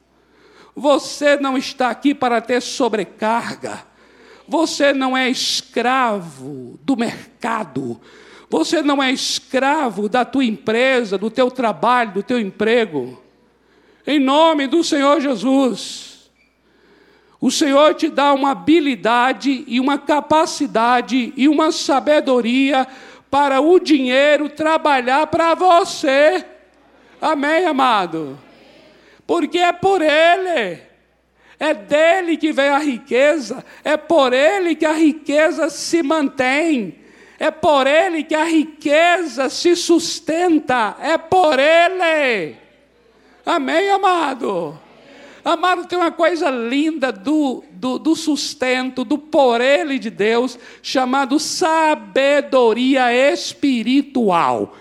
Você 0.76 1.38
não 1.38 1.58
está 1.58 1.90
aqui 1.90 2.16
para 2.16 2.42
ter 2.42 2.62
sobrecarga. 2.62 3.86
Você 4.48 4.94
não 4.94 5.16
é 5.16 5.30
escravo 5.30 6.80
do 6.84 6.96
mercado. 6.96 8.00
Você 8.58 8.82
não 8.82 9.04
é 9.04 9.12
escravo 9.12 10.08
da 10.08 10.24
tua 10.24 10.46
empresa, 10.46 11.18
do 11.18 11.30
teu 11.30 11.52
trabalho, 11.52 12.14
do 12.14 12.24
teu 12.24 12.40
emprego. 12.40 13.22
Em 14.08 14.18
nome 14.18 14.66
do 14.66 14.82
Senhor 14.82 15.20
Jesus. 15.20 16.32
O 17.42 17.52
Senhor 17.52 17.94
te 17.96 18.08
dá 18.08 18.32
uma 18.32 18.52
habilidade 18.52 19.66
e 19.68 19.78
uma 19.78 19.98
capacidade 19.98 21.34
e 21.36 21.50
uma 21.50 21.70
sabedoria 21.74 22.88
para 23.30 23.60
o 23.60 23.78
dinheiro 23.78 24.48
trabalhar 24.48 25.28
para 25.28 25.54
você. 25.54 26.46
Amém, 27.22 27.66
amado? 27.66 28.40
Porque 29.28 29.58
é 29.58 29.74
por 29.74 30.02
Ele. 30.02 30.80
É 31.60 31.74
dele 31.74 32.38
que 32.38 32.54
vem 32.54 32.70
a 32.70 32.78
riqueza, 32.78 33.66
é 33.84 33.98
por 33.98 34.32
ele 34.34 34.76
que 34.76 34.86
a 34.86 34.92
riqueza 34.92 35.70
se 35.70 36.04
mantém, 36.04 37.05
é 37.40 37.52
por 37.52 37.86
ele 37.86 38.24
que 38.24 38.36
a 38.36 38.46
riqueza 38.46 39.50
se 39.50 39.76
sustenta, 39.76 40.96
é 41.00 41.18
por 41.18 41.60
ele. 41.60 42.56
Amém, 43.46 43.90
amado? 43.90 44.80
Amado, 45.44 45.86
tem 45.86 46.00
uma 46.00 46.12
coisa 46.12 46.50
linda 46.50 47.12
do, 47.12 47.64
do, 47.72 48.00
do, 48.00 48.16
sustento, 48.16 49.06
do 49.06 49.16
por 49.18 49.62
ele 49.62 50.00
de 50.00 50.10
Deus, 50.10 50.58
chamado 50.82 51.40
sabedoria 51.40 53.14
espiritual. 53.14 54.76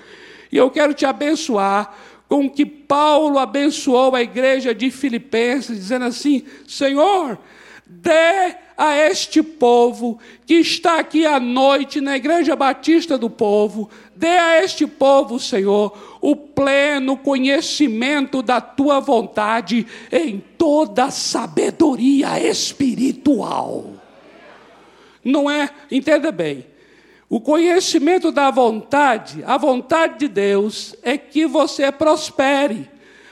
E 0.51 0.57
eu 0.57 0.71
quero 0.71 0.95
te 0.95 1.05
abençoar 1.05 1.95
com 2.29 2.49
que 2.49 2.65
Paulo 2.65 3.39
abençoou 3.39 4.15
a 4.15 4.23
igreja 4.23 4.75
de 4.75 4.91
Filipenses, 4.91 5.77
dizendo 5.77 6.07
assim: 6.07 6.45
Senhor, 6.67 7.39
dê 7.85 8.57
a 8.77 8.97
este 8.97 9.43
povo 9.43 10.19
que 10.47 10.55
está 10.55 10.99
aqui 10.99 11.25
à 11.25 11.39
noite 11.39 12.01
na 12.01 12.17
Igreja 12.17 12.57
Batista 12.57 13.17
do 13.17 13.31
Povo, 13.31 13.89
dê 14.15 14.27
a 14.29 14.63
este 14.63 14.87
povo, 14.87 15.39
Senhor, 15.39 16.19
o 16.21 16.35
pleno 16.35 17.17
conhecimento 17.17 18.43
da 18.43 18.61
tua 18.61 19.01
vontade 19.01 19.87
em 20.11 20.43
toda 20.59 21.11
sabedoria 21.11 22.41
espiritual. 22.41 23.93
Não 25.25 25.51
é, 25.51 25.71
entenda 25.91 26.31
bem, 26.33 26.67
o 27.29 27.41
conhecimento 27.41 28.31
da 28.31 28.51
vontade, 28.51 29.43
a 29.47 29.57
vontade 29.57 30.19
de 30.19 30.29
Deus 30.29 30.95
é 31.03 31.17
que 31.17 31.47
você 31.47 31.91
prospere. 31.91 32.89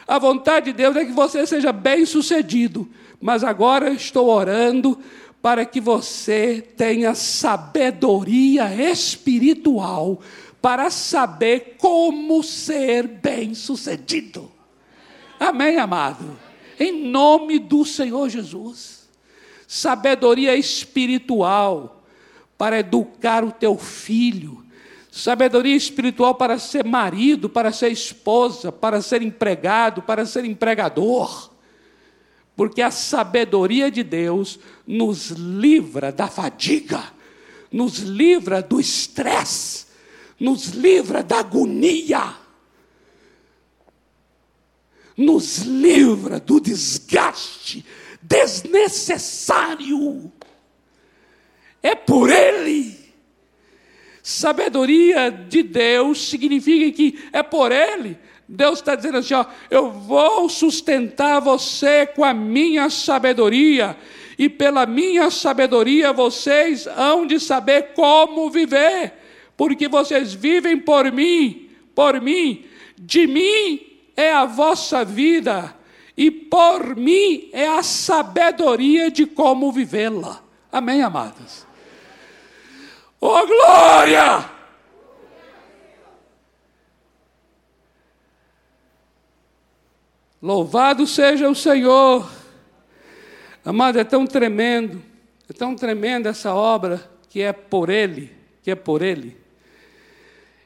A 0.08 0.18
vontade 0.18 0.66
de 0.66 0.72
Deus 0.72 0.96
é 0.96 1.04
que 1.04 1.12
você 1.12 1.46
seja 1.46 1.72
bem-sucedido. 1.72 2.88
Mas 3.20 3.44
agora 3.44 3.90
estou 3.90 4.28
orando 4.28 4.98
para 5.42 5.66
que 5.66 5.80
você 5.80 6.62
tenha 6.76 7.16
sabedoria 7.16 8.72
espiritual 8.72 10.20
para 10.62 10.88
saber 10.88 11.76
como 11.78 12.40
ser 12.44 13.08
bem-sucedido. 13.08 14.50
Amém, 15.40 15.76
amado? 15.78 16.38
Em 16.78 16.92
nome 17.08 17.58
do 17.58 17.84
Senhor 17.84 18.28
Jesus. 18.28 19.08
Sabedoria 19.66 20.54
espiritual 20.54 22.04
para 22.56 22.78
educar 22.78 23.42
o 23.42 23.50
teu 23.50 23.76
filho. 23.76 24.64
Sabedoria 25.10 25.74
espiritual 25.74 26.36
para 26.36 26.56
ser 26.56 26.84
marido, 26.84 27.48
para 27.48 27.72
ser 27.72 27.90
esposa, 27.90 28.70
para 28.70 29.02
ser 29.02 29.20
empregado, 29.22 30.02
para 30.02 30.24
ser 30.24 30.44
empregador 30.44 31.51
porque 32.56 32.82
a 32.82 32.90
sabedoria 32.90 33.90
de 33.90 34.02
Deus 34.02 34.58
nos 34.86 35.30
livra 35.30 36.12
da 36.12 36.28
fadiga, 36.28 37.02
nos 37.70 37.98
livra 37.98 38.60
do 38.60 38.78
estresse, 38.78 39.86
nos 40.38 40.68
livra 40.68 41.22
da 41.22 41.38
agonia, 41.38 42.36
nos 45.16 45.58
livra 45.58 46.38
do 46.38 46.60
desgaste 46.60 47.84
desnecessário. 48.22 50.32
É 51.82 51.94
por 51.94 52.30
Ele. 52.30 53.02
Sabedoria 54.22 55.30
de 55.30 55.64
Deus 55.64 56.28
significa 56.28 56.96
que 56.96 57.28
é 57.32 57.42
por 57.42 57.72
Ele 57.72 58.16
Deus 58.54 58.80
está 58.80 58.94
dizendo 58.94 59.16
assim: 59.16 59.32
ó, 59.32 59.46
eu 59.70 59.90
vou 59.90 60.46
sustentar 60.46 61.40
você 61.40 62.04
com 62.04 62.22
a 62.22 62.34
minha 62.34 62.90
sabedoria, 62.90 63.96
e 64.38 64.46
pela 64.46 64.84
minha 64.84 65.30
sabedoria 65.30 66.12
vocês 66.12 66.86
hão 66.86 67.26
de 67.26 67.40
saber 67.40 67.94
como 67.94 68.50
viver, 68.50 69.14
porque 69.56 69.88
vocês 69.88 70.34
vivem 70.34 70.78
por 70.78 71.10
mim, 71.10 71.70
por 71.94 72.20
mim, 72.20 72.66
de 72.98 73.26
mim 73.26 73.80
é 74.14 74.30
a 74.30 74.44
vossa 74.44 75.02
vida, 75.02 75.74
e 76.14 76.30
por 76.30 76.94
mim 76.94 77.48
é 77.54 77.66
a 77.66 77.82
sabedoria 77.82 79.10
de 79.10 79.24
como 79.24 79.72
vivê-la. 79.72 80.42
Amém, 80.70 81.00
amados? 81.00 81.66
Oh, 83.18 83.46
glória! 83.46 84.51
Louvado 90.42 91.06
seja 91.06 91.48
o 91.48 91.54
Senhor. 91.54 92.28
Amado, 93.64 94.00
é 94.00 94.02
tão 94.02 94.26
tremendo, 94.26 95.00
é 95.48 95.52
tão 95.52 95.76
tremenda 95.76 96.30
essa 96.30 96.52
obra 96.52 97.08
que 97.28 97.40
é 97.40 97.52
por 97.52 97.88
Ele, 97.88 98.32
que 98.60 98.72
é 98.72 98.74
por 98.74 99.02
Ele. 99.02 99.36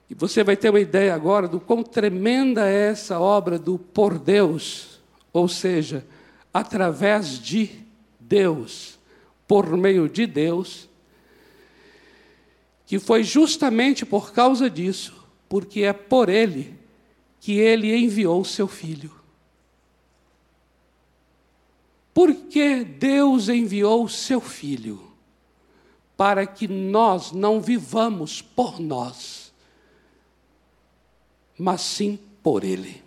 E 0.09 0.15
você 0.15 0.43
vai 0.43 0.57
ter 0.57 0.71
uma 0.71 0.81
ideia 0.81 1.15
agora 1.15 1.47
do 1.47 1.61
quão 1.61 1.83
tremenda 1.83 2.67
é 2.67 2.89
essa 2.89 3.21
obra 3.21 3.59
do 3.59 3.79
por 3.79 4.19
Deus, 4.19 4.99
ou 5.31 5.47
seja, 5.47 6.07
através 6.55 7.39
de 7.39 7.69
Deus, 8.19 8.99
por 9.47 9.77
meio 9.77 10.09
de 10.09 10.27
Deus, 10.27 10.89
que 12.87 12.99
foi 12.99 13.23
justamente 13.23 14.07
por 14.07 14.33
causa 14.33 14.71
disso, 14.71 15.23
porque 15.51 15.83
é 15.83 15.93
por 15.93 16.31
Ele 16.31 16.75
que 17.41 17.59
Ele 17.59 17.95
enviou 17.95 18.41
o 18.41 18.45
seu 18.45 18.67
Filho. 18.67 19.16
Porque 22.17 22.83
Deus 22.83 23.51
enviou 23.51 24.09
seu 24.09 24.41
Filho 24.41 25.13
para 26.17 26.47
que 26.47 26.67
nós 26.67 27.31
não 27.31 27.61
vivamos 27.61 28.41
por 28.41 28.81
nós, 28.81 29.53
mas 31.59 31.83
sim 31.83 32.19
por 32.43 32.65
Ele. 32.65 33.03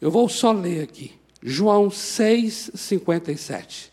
Eu 0.00 0.08
vou 0.08 0.28
só 0.28 0.52
ler 0.52 0.84
aqui. 0.84 1.12
João 1.42 1.90
6, 1.90 2.70
57. 2.76 3.92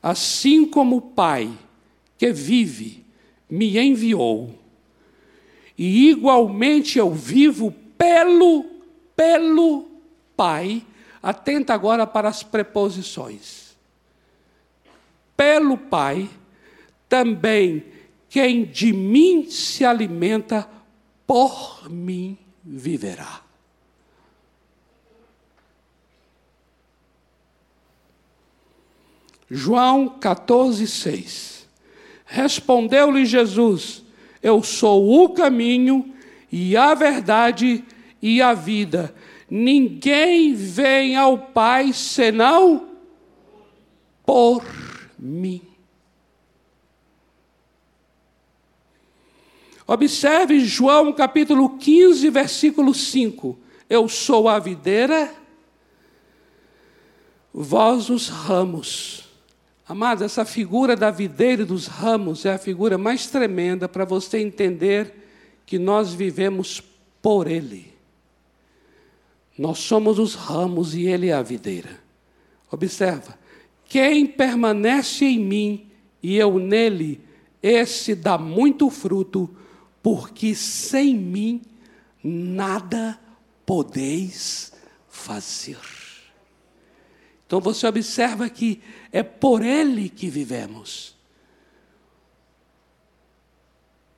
Assim 0.00 0.64
como 0.64 0.98
o 0.98 1.02
Pai 1.02 1.50
que 2.16 2.32
vive 2.32 3.04
me 3.50 3.76
enviou, 3.76 4.56
e 5.76 6.08
igualmente 6.08 7.00
eu 7.00 7.12
vivo 7.12 7.74
pelo, 7.98 8.64
pelo 9.16 9.88
Pai. 10.36 10.86
Atenta 11.28 11.74
agora 11.74 12.06
para 12.06 12.26
as 12.26 12.42
preposições. 12.42 13.76
Pelo 15.36 15.76
Pai, 15.76 16.26
também 17.06 17.84
quem 18.30 18.64
de 18.64 18.94
mim 18.94 19.50
se 19.50 19.84
alimenta, 19.84 20.66
por 21.26 21.90
mim 21.90 22.38
viverá. 22.64 23.42
João 29.50 30.08
14, 30.08 30.86
6. 30.86 31.68
Respondeu-lhe 32.24 33.26
Jesus: 33.26 34.02
Eu 34.42 34.62
sou 34.62 35.24
o 35.24 35.28
caminho 35.34 36.10
e 36.50 36.74
a 36.74 36.94
verdade 36.94 37.84
e 38.22 38.40
a 38.40 38.54
vida. 38.54 39.14
Ninguém 39.50 40.54
vem 40.54 41.16
ao 41.16 41.38
Pai 41.38 41.92
senão 41.92 42.88
por 44.24 44.62
mim. 45.18 45.62
Observe 49.86 50.60
João 50.60 51.14
capítulo 51.14 51.78
15, 51.78 52.28
versículo 52.28 52.92
5. 52.92 53.58
Eu 53.88 54.06
sou 54.06 54.46
a 54.46 54.58
videira, 54.58 55.32
vós 57.54 58.10
os 58.10 58.28
ramos. 58.28 59.24
Amados, 59.88 60.22
essa 60.22 60.44
figura 60.44 60.94
da 60.94 61.10
videira 61.10 61.62
e 61.62 61.64
dos 61.64 61.86
ramos 61.86 62.44
é 62.44 62.52
a 62.52 62.58
figura 62.58 62.98
mais 62.98 63.28
tremenda 63.28 63.88
para 63.88 64.04
você 64.04 64.36
entender 64.38 65.14
que 65.64 65.78
nós 65.78 66.12
vivemos 66.12 66.82
por 67.22 67.46
Ele. 67.46 67.87
Nós 69.58 69.80
somos 69.80 70.20
os 70.20 70.34
ramos 70.34 70.94
e 70.94 71.06
Ele 71.06 71.28
é 71.28 71.32
a 71.32 71.42
videira. 71.42 72.00
Observa: 72.70 73.36
quem 73.86 74.24
permanece 74.24 75.24
em 75.24 75.40
mim 75.40 75.90
e 76.22 76.36
eu 76.36 76.58
nele, 76.58 77.20
esse 77.60 78.14
dá 78.14 78.38
muito 78.38 78.88
fruto, 78.88 79.50
porque 80.02 80.54
sem 80.54 81.16
mim 81.16 81.62
nada 82.22 83.18
podeis 83.66 84.72
fazer. 85.08 85.78
Então 87.46 87.60
você 87.60 87.86
observa 87.86 88.48
que 88.48 88.80
é 89.10 89.22
por 89.22 89.62
Ele 89.62 90.08
que 90.08 90.28
vivemos. 90.28 91.16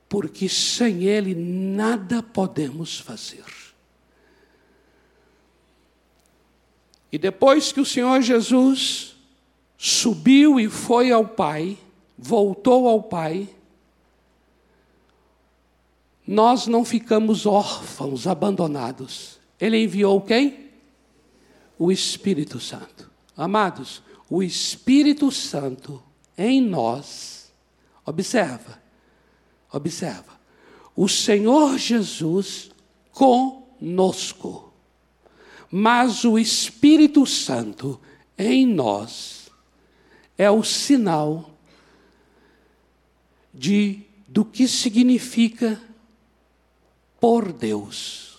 Porque 0.09 0.49
sem 0.49 1.05
Ele 1.05 1.35
nada 1.35 2.23
podemos 2.23 2.99
fazer. 2.99 3.70
E 7.13 7.19
depois 7.19 7.73
que 7.73 7.81
o 7.81 7.87
Senhor 7.87 8.23
Jesus 8.23 9.17
subiu 9.77 10.61
e 10.61 10.69
foi 10.69 11.11
ao 11.11 11.27
Pai, 11.27 11.77
voltou 12.17 12.89
ao 12.89 13.03
Pai, 13.03 13.49
nós 16.27 16.67
não 16.67 16.85
ficamos 16.85 17.47
órfãos, 17.47 18.27
abandonados. 18.27 19.41
Ele 19.59 19.83
enviou 19.83 20.21
quem? 20.21 20.71
O 21.79 21.91
Espírito 21.91 22.61
Santo. 22.61 23.11
Amados, 23.37 24.03
o 24.29 24.43
Espírito 24.43 25.33
Santo 25.33 26.01
em 26.39 26.61
nós, 26.61 27.53
observa, 28.07 28.81
observa, 29.73 30.39
o 30.95 31.09
Senhor 31.09 31.77
Jesus 31.79 32.71
conosco, 33.11 34.70
mas 35.71 36.25
o 36.25 36.39
Espírito 36.39 37.25
Santo 37.25 38.01
em 38.37 38.67
nós 38.67 39.51
é 40.37 40.51
o 40.51 40.65
sinal 40.65 41.51
de 43.53 44.03
do 44.27 44.45
que 44.45 44.67
significa 44.67 45.81
por 47.21 47.53
Deus. 47.53 48.31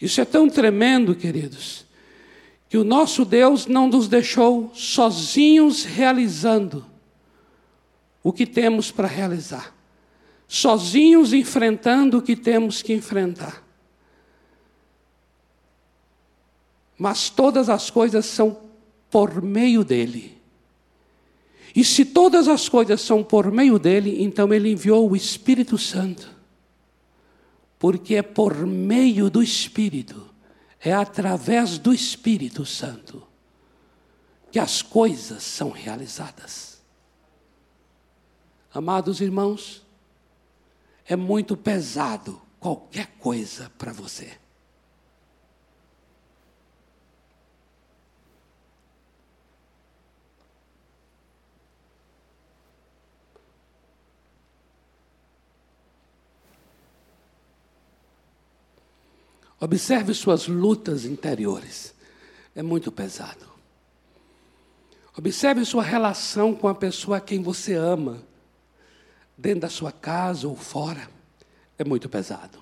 Isso 0.00 0.20
é 0.20 0.24
tão 0.24 0.50
tremendo, 0.50 1.14
queridos, 1.14 1.86
que 2.74 2.78
o 2.78 2.82
nosso 2.82 3.24
Deus 3.24 3.68
não 3.68 3.86
nos 3.86 4.08
deixou 4.08 4.68
sozinhos 4.74 5.84
realizando 5.84 6.84
o 8.20 8.32
que 8.32 8.44
temos 8.44 8.90
para 8.90 9.06
realizar, 9.06 9.72
sozinhos 10.48 11.32
enfrentando 11.32 12.18
o 12.18 12.22
que 12.22 12.34
temos 12.34 12.82
que 12.82 12.92
enfrentar. 12.92 13.62
Mas 16.98 17.30
todas 17.30 17.68
as 17.68 17.90
coisas 17.90 18.26
são 18.26 18.58
por 19.08 19.40
meio 19.40 19.84
dele. 19.84 20.36
E 21.76 21.84
se 21.84 22.04
todas 22.04 22.48
as 22.48 22.68
coisas 22.68 23.00
são 23.00 23.22
por 23.22 23.52
meio 23.52 23.78
dele, 23.78 24.20
então 24.20 24.52
ele 24.52 24.72
enviou 24.72 25.08
o 25.08 25.14
Espírito 25.14 25.78
Santo 25.78 26.28
porque 27.78 28.16
é 28.16 28.22
por 28.22 28.66
meio 28.66 29.28
do 29.28 29.42
Espírito, 29.42 30.33
é 30.84 30.92
através 30.92 31.78
do 31.78 31.94
Espírito 31.94 32.66
Santo, 32.66 33.26
que 34.52 34.58
as 34.58 34.82
coisas 34.82 35.42
são 35.42 35.70
realizadas. 35.70 36.82
Amados 38.72 39.22
irmãos, 39.22 39.84
é 41.06 41.16
muito 41.16 41.56
pesado 41.56 42.40
qualquer 42.60 43.06
coisa 43.18 43.72
para 43.78 43.92
você. 43.94 44.38
Observe 59.64 60.12
suas 60.12 60.46
lutas 60.46 61.06
interiores. 61.06 61.94
É 62.54 62.62
muito 62.62 62.92
pesado. 62.92 63.46
Observe 65.16 65.64
sua 65.64 65.82
relação 65.82 66.54
com 66.54 66.68
a 66.68 66.74
pessoa 66.74 67.16
a 67.16 67.20
quem 67.20 67.42
você 67.42 67.72
ama, 67.72 68.22
dentro 69.38 69.60
da 69.60 69.70
sua 69.70 69.90
casa 69.90 70.46
ou 70.46 70.54
fora. 70.54 71.08
É 71.78 71.84
muito 71.84 72.10
pesado. 72.10 72.58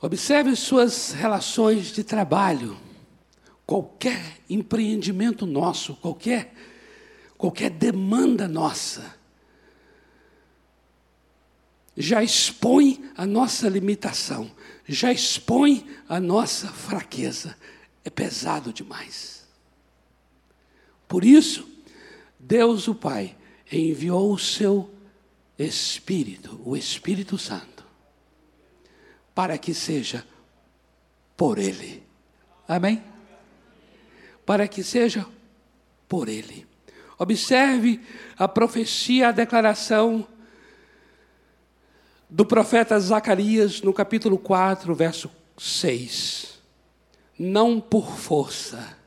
Observe 0.00 0.56
suas 0.56 1.12
relações 1.12 1.88
de 1.88 2.02
trabalho. 2.02 2.78
Qualquer 3.66 4.38
empreendimento 4.48 5.44
nosso, 5.44 5.94
qualquer, 5.96 6.54
qualquer 7.36 7.68
demanda 7.68 8.48
nossa 8.48 9.22
já 11.96 12.22
expõe 12.22 13.10
a 13.16 13.26
nossa 13.26 13.68
limitação, 13.68 14.50
já 14.86 15.12
expõe 15.12 15.86
a 16.08 16.18
nossa 16.20 16.68
fraqueza. 16.68 17.56
É 18.04 18.10
pesado 18.10 18.72
demais. 18.72 19.46
Por 21.08 21.24
isso, 21.24 21.66
Deus 22.38 22.86
o 22.88 22.94
Pai 22.94 23.36
enviou 23.70 24.32
o 24.32 24.38
seu 24.38 24.92
Espírito, 25.58 26.60
o 26.64 26.76
Espírito 26.76 27.38
Santo, 27.38 27.86
para 29.34 29.56
que 29.56 29.72
seja 29.72 30.26
por 31.36 31.58
Ele. 31.58 32.02
Amém? 32.66 33.02
Para 34.44 34.66
que 34.68 34.82
seja 34.82 35.26
por 36.08 36.28
Ele. 36.28 36.66
Observe 37.18 38.00
a 38.36 38.48
profecia, 38.48 39.28
a 39.28 39.32
declaração 39.32 40.26
do 42.34 42.44
profeta 42.44 42.98
Zacarias, 42.98 43.80
no 43.80 43.92
capítulo 43.92 44.36
4, 44.36 44.92
verso 44.92 45.30
6. 45.56 46.58
Não 47.38 47.80
por 47.80 48.18
força, 48.18 48.98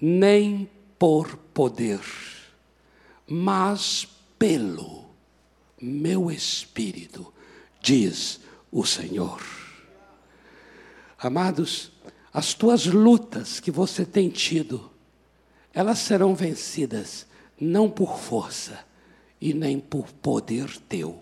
nem 0.00 0.66
por 0.98 1.36
poder, 1.52 2.00
mas 3.28 4.08
pelo 4.38 5.04
meu 5.78 6.30
espírito, 6.30 7.30
diz 7.78 8.40
o 8.72 8.86
Senhor. 8.86 9.42
Amados, 11.18 11.92
as 12.32 12.54
tuas 12.54 12.86
lutas 12.86 13.60
que 13.60 13.70
você 13.70 14.06
tem 14.06 14.30
tido, 14.30 14.90
elas 15.74 15.98
serão 15.98 16.34
vencidas 16.34 17.26
não 17.60 17.90
por 17.90 18.18
força 18.18 18.82
e 19.38 19.52
nem 19.52 19.78
por 19.78 20.10
poder 20.10 20.74
teu, 20.88 21.20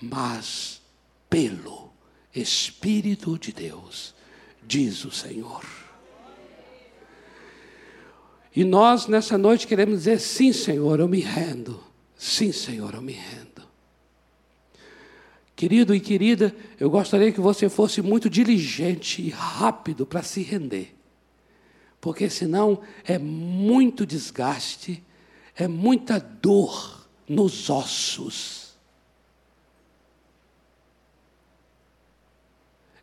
mas 0.00 0.80
pelo 1.28 1.92
Espírito 2.34 3.38
de 3.38 3.52
Deus, 3.52 4.14
diz 4.66 5.04
o 5.04 5.10
Senhor. 5.10 5.64
E 8.54 8.64
nós 8.64 9.06
nessa 9.06 9.38
noite 9.38 9.66
queremos 9.66 10.00
dizer: 10.00 10.20
sim, 10.20 10.52
Senhor, 10.52 11.00
eu 11.00 11.08
me 11.08 11.20
rendo. 11.20 11.82
Sim, 12.16 12.52
Senhor, 12.52 12.94
eu 12.94 13.02
me 13.02 13.12
rendo. 13.12 13.62
Querido 15.54 15.94
e 15.94 16.00
querida, 16.00 16.54
eu 16.78 16.88
gostaria 16.88 17.30
que 17.32 17.40
você 17.40 17.68
fosse 17.68 18.00
muito 18.00 18.30
diligente 18.30 19.20
e 19.20 19.28
rápido 19.28 20.06
para 20.06 20.22
se 20.22 20.42
render. 20.42 20.96
Porque 22.00 22.30
senão 22.30 22.80
é 23.04 23.18
muito 23.18 24.06
desgaste, 24.06 25.04
é 25.54 25.68
muita 25.68 26.18
dor 26.18 27.06
nos 27.28 27.68
ossos. 27.68 28.69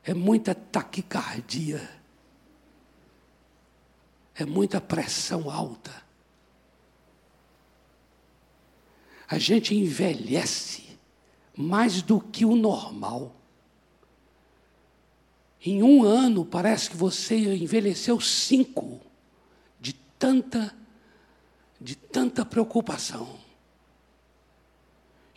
É 0.08 0.13
muita 0.15 0.56
taquicardia 0.56 1.98
é 4.38 4.46
muita 4.46 4.80
pressão 4.80 5.50
alta. 5.50 5.91
A 9.28 9.38
gente 9.38 9.76
envelhece 9.76 10.98
mais 11.56 12.02
do 12.02 12.22
que 12.22 12.46
o 12.46 12.56
normal. 12.56 13.36
Em 15.60 15.82
um 15.82 16.04
ano, 16.04 16.46
parece 16.46 16.89
que 16.89 16.96
você 16.96 17.36
envelheceu 17.56 18.22
cinco 18.22 19.02
de 19.80 19.93
tanta, 19.93 20.74
de 21.82 21.96
tanta 21.96 22.46
preocupação. 22.46 23.39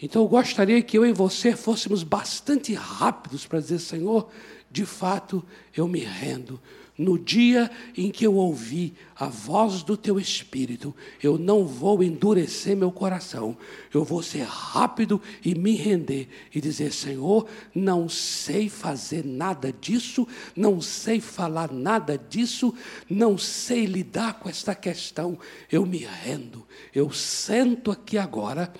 Então 0.01 0.23
eu 0.23 0.29
gostaria 0.29 0.81
que 0.83 0.97
eu 0.97 1.07
e 1.07 1.13
você 1.13 1.57
fôssemos 1.57 2.03
bastante 2.03 2.75
rápidos 2.75 3.47
para 3.47 3.61
dizer: 3.61 3.79
Senhor, 3.79 4.31
de 4.71 4.87
fato 4.87 5.45
eu 5.77 5.89
me 5.89 6.01
rendo. 6.01 6.61
No 6.97 7.19
dia 7.19 7.71
em 7.97 8.11
que 8.11 8.27
eu 8.27 8.35
ouvi 8.35 8.93
a 9.17 9.25
voz 9.25 9.83
do 9.83 9.97
teu 9.97 10.21
espírito, 10.21 10.95
eu 11.23 11.39
não 11.39 11.67
vou 11.67 12.03
endurecer 12.03 12.77
meu 12.77 12.93
coração, 12.93 13.57
eu 13.95 14.05
vou 14.05 14.23
ser 14.23 14.43
rápido 14.43 15.19
e 15.43 15.55
me 15.55 15.75
render 15.77 16.29
e 16.55 16.61
dizer: 16.61 16.93
Senhor, 16.93 17.47
não 17.75 18.07
sei 18.07 18.69
fazer 18.69 19.25
nada 19.25 19.73
disso, 19.73 20.29
não 20.55 20.79
sei 20.83 21.23
falar 21.23 21.73
nada 21.73 22.19
disso, 22.19 22.75
não 23.09 23.39
sei 23.39 23.87
lidar 23.87 24.35
com 24.35 24.51
esta 24.51 24.75
questão, 24.75 25.39
eu 25.73 25.87
me 25.87 26.07
rendo, 26.23 26.67
eu 26.95 27.11
sento 27.11 27.91
aqui 27.91 28.19
agora 28.19 28.71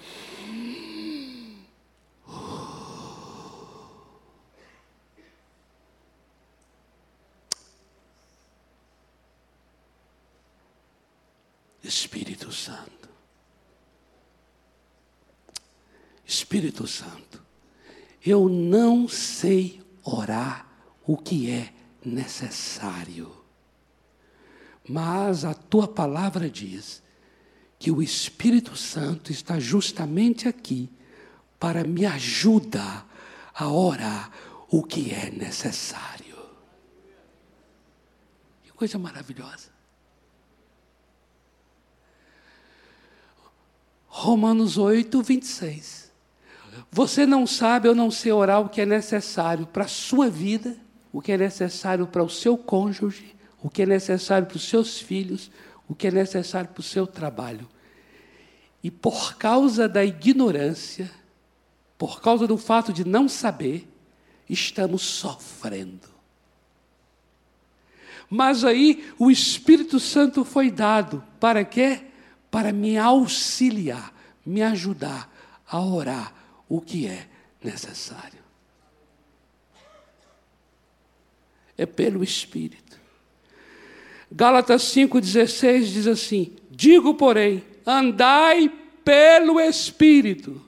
Espírito 11.91 12.53
Santo. 12.53 13.09
Espírito 16.25 16.87
Santo, 16.87 17.43
eu 18.25 18.49
não 18.49 19.09
sei 19.09 19.83
orar 20.05 20.69
o 21.05 21.17
que 21.17 21.51
é 21.51 21.75
necessário, 22.05 23.35
mas 24.89 25.45
a 25.45 25.53
tua 25.53 25.89
palavra 25.89 26.49
diz 26.49 27.03
que 27.77 27.91
o 27.91 28.01
Espírito 28.01 28.77
Santo 28.77 29.33
está 29.33 29.59
justamente 29.59 30.47
aqui 30.47 30.89
para 31.59 31.83
me 31.83 32.07
ajudar 32.07 33.05
a 33.53 33.69
orar 33.69 34.31
o 34.69 34.85
que 34.85 35.13
é 35.13 35.29
necessário. 35.29 36.39
Que 38.63 38.71
coisa 38.71 38.97
maravilhosa. 38.97 39.80
Romanos 44.21 44.77
8, 44.77 45.23
26. 45.23 46.13
Você 46.93 47.25
não 47.25 47.47
sabe 47.47 47.89
ou 47.89 47.95
não 47.95 48.11
sei 48.11 48.31
orar 48.31 48.61
o 48.61 48.69
que 48.69 48.83
é 48.83 48.87
necessário 48.87 49.67
para 49.67 49.85
a 49.85 49.89
sua 49.89 50.29
vida, 50.29 50.77
o 51.11 51.23
que 51.23 51.33
é 51.33 51.39
necessário 51.39 52.07
para 52.07 52.23
o 52.23 52.29
seu 52.29 52.59
cônjuge, 52.59 53.35
o 53.63 53.71
que 53.71 53.81
é 53.81 53.87
necessário 53.87 54.47
para 54.47 54.59
os 54.59 54.69
seus 54.69 55.01
filhos, 55.01 55.51
o 55.89 55.95
que 55.95 56.07
é 56.07 56.11
necessário 56.11 56.69
para 56.69 56.81
o 56.81 56.83
seu 56.83 57.07
trabalho. 57.07 57.67
E 58.85 58.91
por 58.91 59.37
causa 59.37 59.89
da 59.89 60.05
ignorância, 60.05 61.11
por 61.97 62.21
causa 62.21 62.47
do 62.47 62.59
fato 62.59 62.93
de 62.93 63.07
não 63.07 63.27
saber, 63.27 63.89
estamos 64.47 65.01
sofrendo. 65.01 66.09
Mas 68.29 68.65
aí 68.67 69.11
o 69.19 69.31
Espírito 69.31 69.99
Santo 69.99 70.45
foi 70.45 70.71
dado 70.71 71.25
para 71.41 71.65
quê? 71.65 72.10
Para 72.51 72.73
me 72.73 72.99
auxiliar, 72.99 74.13
me 74.45 74.63
ajudar 74.63 75.31
a 75.67 75.81
orar 75.81 76.35
o 76.69 76.81
que 76.81 77.07
é 77.07 77.29
necessário. 77.63 78.41
É 81.77 81.87
pelo 81.87 82.23
Espírito. 82.23 82.99
Gálatas 84.31 84.83
5,16 84.83 85.85
diz 85.85 86.07
assim: 86.07 86.57
Digo, 86.71 87.15
porém, 87.15 87.65
andai 87.87 88.69
pelo 89.05 89.61
Espírito. 89.61 90.61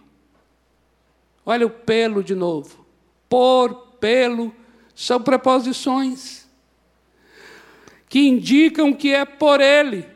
Olha 1.44 1.66
o 1.66 1.70
pelo 1.70 2.22
de 2.22 2.34
novo. 2.34 2.86
Por, 3.28 3.74
pelo, 3.98 4.54
são 4.94 5.20
preposições 5.20 6.48
que 8.08 8.28
indicam 8.28 8.92
que 8.92 9.12
é 9.12 9.24
por 9.24 9.60
Ele. 9.60 10.06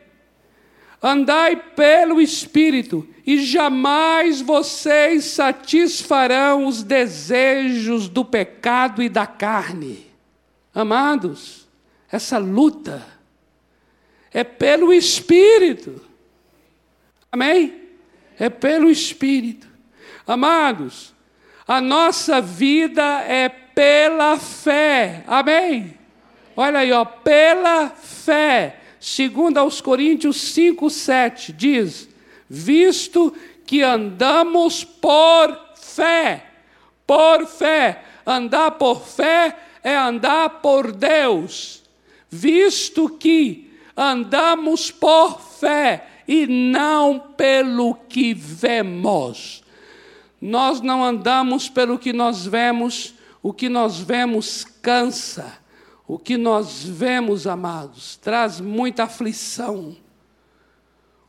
Andai 1.01 1.55
pelo 1.55 2.19
Espírito, 2.19 3.07
e 3.25 3.39
jamais 3.39 4.41
vocês 4.41 5.25
satisfarão 5.25 6.65
os 6.65 6.81
desejos 6.81 8.07
do 8.07 8.23
pecado 8.23 9.03
e 9.03 9.09
da 9.09 9.27
carne. 9.27 10.07
Amados, 10.73 11.67
essa 12.11 12.37
luta 12.37 13.05
é 14.33 14.43
pelo 14.43 14.93
Espírito. 14.93 16.01
Amém? 17.31 17.81
É 18.39 18.49
pelo 18.49 18.89
Espírito. 18.89 19.67
Amados, 20.25 21.13
a 21.67 21.81
nossa 21.81 22.39
vida 22.39 23.21
é 23.23 23.49
pela 23.49 24.37
fé. 24.37 25.23
Amém? 25.27 25.97
Olha 26.55 26.79
aí, 26.79 26.91
ó, 26.91 27.05
pela 27.05 27.89
fé. 27.89 28.79
Segundo 28.99 29.57
aos 29.57 29.79
Coríntios 29.81 30.41
5, 30.53 30.89
7, 30.89 31.53
diz: 31.53 32.09
Visto 32.49 33.33
que 33.65 33.83
andamos 33.83 34.83
por 34.83 35.75
fé, 35.75 36.43
por 37.05 37.45
fé, 37.45 38.03
andar 38.25 38.71
por 38.71 39.01
fé 39.01 39.55
é 39.83 39.95
andar 39.95 40.61
por 40.61 40.91
Deus, 40.91 41.83
visto 42.29 43.09
que 43.09 43.71
andamos 43.95 44.91
por 44.91 45.39
fé 45.39 46.05
e 46.27 46.47
não 46.47 47.19
pelo 47.19 47.95
que 48.09 48.33
vemos. 48.33 49.63
Nós 50.41 50.81
não 50.81 51.03
andamos 51.03 51.69
pelo 51.69 51.97
que 51.97 52.13
nós 52.13 52.45
vemos, 52.45 53.13
o 53.41 53.53
que 53.53 53.69
nós 53.69 53.99
vemos 53.99 54.65
cansa 54.81 55.66
o 56.07 56.17
que 56.17 56.37
nós 56.37 56.83
vemos, 56.83 57.45
amados, 57.45 58.15
traz 58.15 58.61
muita 58.61 59.03
aflição. 59.03 59.97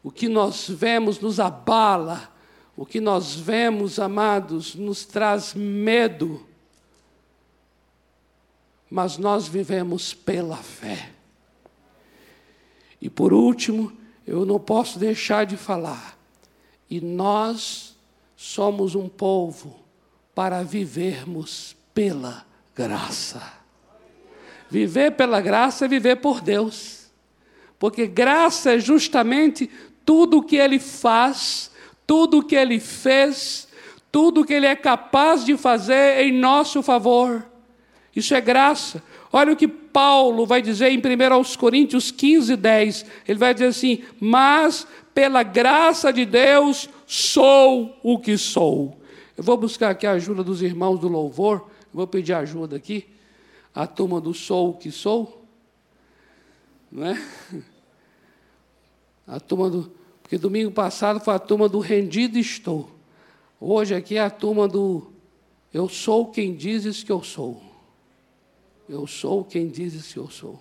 O 0.04 0.12
que 0.12 0.28
nós 0.28 0.68
vemos 0.70 1.18
nos 1.18 1.40
abala. 1.40 2.32
O 2.76 2.86
que 2.86 3.00
nós 3.00 3.34
vemos, 3.34 3.98
amados, 3.98 4.76
nos 4.76 5.04
traz 5.04 5.52
medo. 5.52 6.46
Mas 8.88 9.18
nós 9.18 9.48
vivemos 9.48 10.14
pela 10.14 10.56
fé. 10.56 11.10
E 13.00 13.10
por 13.10 13.32
último, 13.32 13.92
eu 14.24 14.46
não 14.46 14.60
posso 14.60 14.96
deixar 14.96 15.44
de 15.44 15.56
falar. 15.56 16.16
E 16.88 17.00
nós 17.00 17.96
somos 18.36 18.94
um 18.94 19.08
povo 19.08 19.80
para 20.36 20.62
vivermos 20.62 21.76
pela 21.92 22.46
graça. 22.76 23.57
Viver 24.70 25.12
pela 25.12 25.40
graça 25.40 25.84
é 25.84 25.88
viver 25.88 26.16
por 26.16 26.40
Deus. 26.40 27.06
Porque 27.78 28.06
graça 28.06 28.74
é 28.74 28.78
justamente 28.78 29.70
tudo 30.04 30.38
o 30.38 30.42
que 30.42 30.56
Ele 30.56 30.78
faz, 30.78 31.70
tudo 32.06 32.38
o 32.38 32.42
que 32.42 32.56
Ele 32.56 32.80
fez, 32.80 33.68
tudo 34.10 34.40
o 34.40 34.44
que 34.44 34.54
Ele 34.54 34.66
é 34.66 34.76
capaz 34.76 35.44
de 35.44 35.56
fazer 35.56 36.22
em 36.22 36.32
nosso 36.32 36.82
favor. 36.82 37.46
Isso 38.14 38.34
é 38.34 38.40
graça. 38.40 39.02
Olha 39.32 39.52
o 39.52 39.56
que 39.56 39.68
Paulo 39.68 40.46
vai 40.46 40.60
dizer 40.60 40.90
em 40.90 40.98
1 40.98 41.56
Coríntios 41.58 42.10
15, 42.10 42.56
10. 42.56 43.06
Ele 43.26 43.38
vai 43.38 43.54
dizer 43.54 43.66
assim: 43.66 44.02
Mas 44.18 44.86
pela 45.14 45.42
graça 45.42 46.12
de 46.12 46.24
Deus 46.24 46.88
sou 47.06 47.96
o 48.02 48.18
que 48.18 48.36
sou. 48.36 48.98
Eu 49.36 49.44
vou 49.44 49.56
buscar 49.56 49.90
aqui 49.90 50.06
a 50.06 50.12
ajuda 50.12 50.42
dos 50.42 50.62
irmãos 50.62 50.98
do 50.98 51.08
louvor. 51.08 51.68
Vou 51.92 52.06
pedir 52.06 52.32
ajuda 52.32 52.76
aqui. 52.76 53.06
A 53.78 53.86
turma 53.86 54.20
do 54.20 54.34
sou 54.34 54.70
o 54.70 54.74
que 54.74 54.90
sou. 54.90 55.46
Não 56.90 57.06
é? 57.06 57.24
A 59.24 59.38
turma 59.38 59.70
do. 59.70 59.92
Porque 60.20 60.36
domingo 60.36 60.72
passado 60.72 61.20
foi 61.20 61.32
a 61.32 61.38
turma 61.38 61.68
do 61.68 61.78
rendido 61.78 62.40
estou. 62.40 62.90
Hoje 63.60 63.94
aqui 63.94 64.16
é 64.16 64.20
a 64.20 64.30
turma 64.30 64.66
do 64.66 65.12
eu 65.72 65.88
sou 65.88 66.26
quem 66.26 66.56
dizes 66.56 67.04
que 67.04 67.12
eu 67.12 67.22
sou. 67.22 67.62
Eu 68.88 69.06
sou 69.06 69.44
quem 69.44 69.68
dizes 69.68 70.12
que 70.12 70.18
eu 70.18 70.28
sou. 70.28 70.60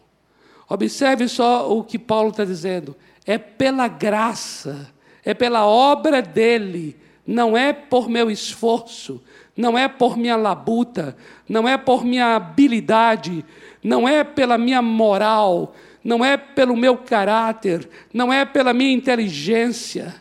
Observe 0.69 1.27
só 1.27 1.75
o 1.75 1.83
que 1.83 1.97
Paulo 1.97 2.29
está 2.29 2.45
dizendo. 2.45 2.95
É 3.25 3.39
pela 3.39 3.87
graça, 3.87 4.93
é 5.25 5.33
pela 5.33 5.65
obra 5.65 6.21
dele, 6.21 6.95
não 7.25 7.57
é 7.57 7.73
por 7.73 8.09
meu 8.09 8.29
esforço, 8.29 9.23
não 9.57 9.77
é 9.77 9.87
por 9.87 10.15
minha 10.15 10.35
labuta, 10.35 11.17
não 11.49 11.67
é 11.67 11.77
por 11.77 12.05
minha 12.05 12.35
habilidade, 12.35 13.43
não 13.83 14.07
é 14.07 14.23
pela 14.23 14.57
minha 14.57 14.81
moral, 14.81 15.75
não 16.03 16.23
é 16.23 16.37
pelo 16.37 16.77
meu 16.77 16.95
caráter, 16.95 17.89
não 18.13 18.31
é 18.31 18.45
pela 18.45 18.73
minha 18.73 18.91
inteligência. 18.91 20.15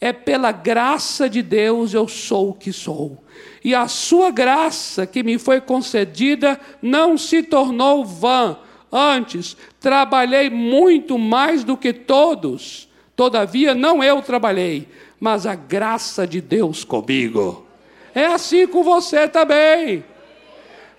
É 0.00 0.12
pela 0.12 0.52
graça 0.52 1.28
de 1.28 1.42
Deus 1.42 1.92
eu 1.92 2.06
sou 2.06 2.50
o 2.50 2.54
que 2.54 2.72
sou 2.72 3.22
e 3.64 3.74
a 3.74 3.88
sua 3.88 4.30
graça 4.30 5.06
que 5.06 5.22
me 5.22 5.38
foi 5.38 5.60
concedida 5.60 6.58
não 6.80 7.18
se 7.18 7.42
tornou 7.42 8.04
vã. 8.04 8.56
Antes, 8.90 9.56
trabalhei 9.78 10.48
muito 10.48 11.18
mais 11.18 11.64
do 11.64 11.76
que 11.76 11.92
todos. 11.92 12.88
Todavia, 13.14 13.74
não 13.74 14.02
eu 14.02 14.22
trabalhei, 14.22 14.88
mas 15.20 15.44
a 15.44 15.54
graça 15.54 16.26
de 16.26 16.40
Deus 16.40 16.84
comigo. 16.84 17.67
É 18.14 18.26
assim 18.26 18.66
com 18.66 18.82
você 18.82 19.28
também. 19.28 20.04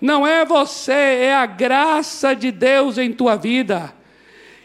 Não 0.00 0.26
é 0.26 0.44
você, 0.44 0.92
é 0.92 1.34
a 1.34 1.46
graça 1.46 2.34
de 2.34 2.50
Deus 2.50 2.96
em 2.96 3.12
tua 3.12 3.36
vida. 3.36 3.92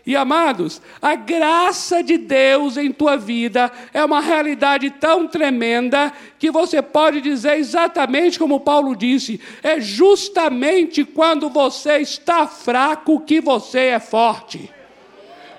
E 0.05 0.15
amados, 0.15 0.81
a 1.01 1.15
graça 1.15 2.03
de 2.03 2.15
Deus 2.15 2.77
em 2.77 2.91
tua 2.91 3.17
vida 3.17 3.71
é 3.91 4.05
uma 4.05 4.21
realidade 4.21 4.91
tão 4.91 5.27
tremenda 5.27 6.13
que 6.37 6.51
você 6.51 6.79
pode 6.79 7.19
dizer 7.21 7.57
exatamente 7.57 8.37
como 8.37 8.59
Paulo 8.59 8.95
disse: 8.95 9.41
é 9.63 9.81
justamente 9.81 11.03
quando 11.03 11.49
você 11.49 11.97
está 11.97 12.45
fraco 12.45 13.21
que 13.21 13.41
você 13.41 13.79
é 13.79 13.99
forte. 13.99 14.71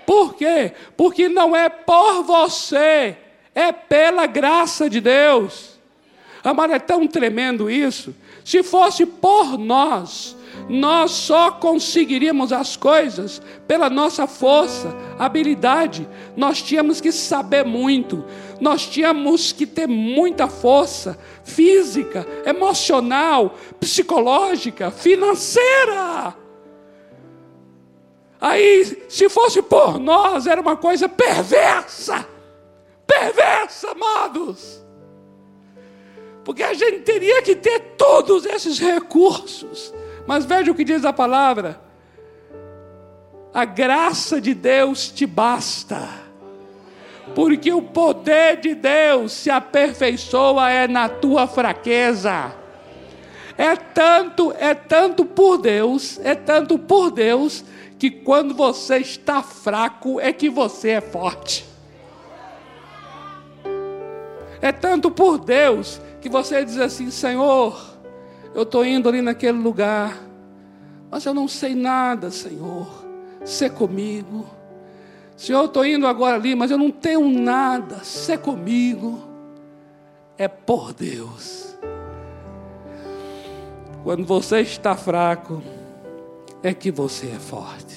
Por 0.06 0.36
quê? 0.36 0.72
Porque 0.96 1.28
não 1.28 1.56
é 1.56 1.68
por 1.68 2.22
você, 2.22 3.16
é 3.52 3.72
pela 3.72 4.26
graça 4.26 4.88
de 4.88 5.00
Deus. 5.00 5.75
Amado, 6.46 6.72
é 6.72 6.78
tão 6.78 7.08
tremendo 7.08 7.68
isso. 7.68 8.14
Se 8.44 8.62
fosse 8.62 9.04
por 9.04 9.58
nós, 9.58 10.36
nós 10.68 11.10
só 11.10 11.50
conseguiríamos 11.50 12.52
as 12.52 12.76
coisas 12.76 13.42
pela 13.66 13.90
nossa 13.90 14.28
força, 14.28 14.96
habilidade. 15.18 16.08
Nós 16.36 16.62
tínhamos 16.62 17.00
que 17.00 17.10
saber 17.10 17.64
muito, 17.64 18.24
nós 18.60 18.86
tínhamos 18.86 19.50
que 19.50 19.66
ter 19.66 19.88
muita 19.88 20.46
força 20.46 21.18
física, 21.42 22.24
emocional, 22.46 23.56
psicológica, 23.80 24.92
financeira. 24.92 26.32
Aí, 28.40 29.02
se 29.08 29.28
fosse 29.28 29.60
por 29.62 29.98
nós, 29.98 30.46
era 30.46 30.60
uma 30.60 30.76
coisa 30.76 31.08
perversa, 31.08 32.24
perversa, 33.04 33.90
amados. 33.90 34.85
Porque 36.46 36.62
a 36.62 36.72
gente 36.72 37.00
teria 37.00 37.42
que 37.42 37.54
ter 37.54 37.78
todos 37.98 38.46
esses 38.46 38.78
recursos 38.78 39.92
mas 40.26 40.44
veja 40.44 40.72
o 40.72 40.74
que 40.74 40.84
diz 40.84 41.04
a 41.04 41.12
palavra: 41.12 41.80
a 43.54 43.64
graça 43.64 44.40
de 44.40 44.52
Deus 44.52 45.08
te 45.08 45.24
basta, 45.24 46.08
porque 47.34 47.72
o 47.72 47.80
poder 47.80 48.56
de 48.56 48.74
Deus 48.74 49.32
se 49.32 49.50
aperfeiçoa 49.50 50.70
é 50.70 50.88
na 50.88 51.08
tua 51.08 51.46
fraqueza. 51.46 52.54
É 53.58 53.74
tanto, 53.74 54.52
é 54.58 54.74
tanto 54.74 55.24
por 55.24 55.56
Deus, 55.56 56.20
é 56.22 56.34
tanto 56.34 56.78
por 56.78 57.10
Deus, 57.10 57.64
que 57.98 58.10
quando 58.10 58.54
você 58.54 58.98
está 58.98 59.42
fraco 59.42 60.20
é 60.20 60.30
que 60.30 60.50
você 60.50 60.90
é 60.90 61.00
forte. 61.00 61.64
É 64.60 64.72
tanto 64.72 65.10
por 65.10 65.38
Deus 65.38 66.00
que 66.26 66.32
você 66.32 66.64
diz 66.64 66.76
assim: 66.78 67.08
Senhor, 67.08 67.80
eu 68.52 68.64
estou 68.64 68.84
indo 68.84 69.08
ali 69.08 69.22
naquele 69.22 69.58
lugar, 69.58 70.18
mas 71.08 71.24
eu 71.24 71.32
não 71.32 71.46
sei 71.46 71.74
nada, 71.74 72.32
Senhor. 72.32 73.04
Ser 73.44 73.70
comigo. 73.70 74.44
Senhor, 75.36 75.60
eu 75.60 75.66
estou 75.66 75.86
indo 75.86 76.04
agora 76.04 76.34
ali, 76.34 76.56
mas 76.56 76.72
eu 76.72 76.78
não 76.78 76.90
tenho 76.90 77.28
nada. 77.28 78.02
Ser 78.02 78.38
comigo. 78.38 79.20
É 80.36 80.48
por 80.48 80.92
Deus. 80.92 81.76
Quando 84.02 84.24
você 84.24 84.60
está 84.60 84.96
fraco, 84.96 85.62
é 86.60 86.74
que 86.74 86.90
você 86.90 87.28
é 87.28 87.38
forte. 87.38 87.96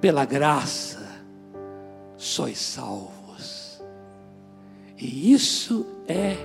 Pela 0.00 0.24
graça, 0.24 1.04
sois 2.16 2.58
salvos. 2.58 3.17
E 4.98 5.32
isso 5.32 5.86
é 6.08 6.36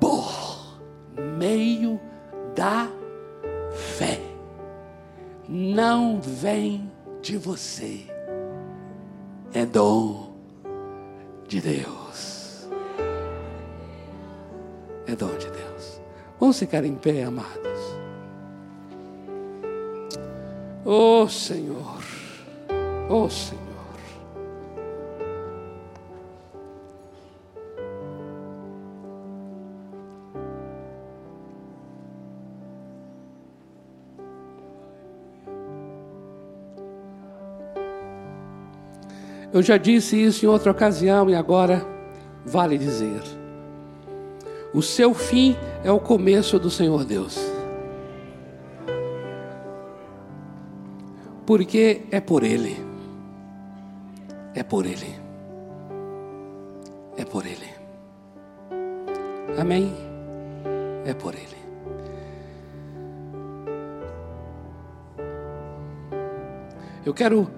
por 0.00 0.80
meio 1.38 2.00
da 2.54 2.88
fé. 3.72 4.20
Não 5.48 6.20
vem 6.20 6.90
de 7.20 7.36
você, 7.36 8.06
é 9.52 9.66
dom 9.66 10.34
de 11.48 11.60
Deus. 11.60 12.68
É 15.06 15.14
dom 15.16 15.36
de 15.36 15.50
Deus. 15.50 16.00
Vamos 16.38 16.58
ficar 16.58 16.84
em 16.84 16.94
pé, 16.94 17.24
amados. 17.24 17.54
Oh 20.84 21.26
Senhor, 21.28 22.02
oh 23.08 23.28
Senhor. 23.28 23.63
Eu 39.54 39.62
já 39.62 39.76
disse 39.76 40.20
isso 40.20 40.44
em 40.44 40.48
outra 40.48 40.72
ocasião 40.72 41.30
e 41.30 41.34
agora 41.36 41.86
vale 42.44 42.76
dizer. 42.76 43.22
O 44.74 44.82
seu 44.82 45.14
fim 45.14 45.56
é 45.84 45.92
o 45.92 46.00
começo 46.00 46.58
do 46.58 46.68
Senhor 46.68 47.04
Deus. 47.04 47.38
Porque 51.46 52.02
é 52.10 52.20
por 52.20 52.42
Ele. 52.42 52.76
É 54.56 54.64
por 54.64 54.84
Ele. 54.84 55.14
É 57.16 57.24
por 57.24 57.46
Ele. 57.46 57.70
Amém? 59.56 59.94
É 61.06 61.14
por 61.14 61.32
Ele. 61.32 61.54
Eu 67.06 67.14
quero 67.14 67.48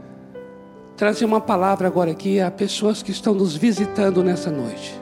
trazer 0.96 1.26
uma 1.26 1.40
palavra 1.40 1.86
agora 1.86 2.10
aqui 2.10 2.40
a 2.40 2.50
pessoas 2.50 3.02
que 3.02 3.10
estão 3.10 3.34
nos 3.34 3.54
visitando 3.54 4.24
nessa 4.24 4.50
noite. 4.50 4.98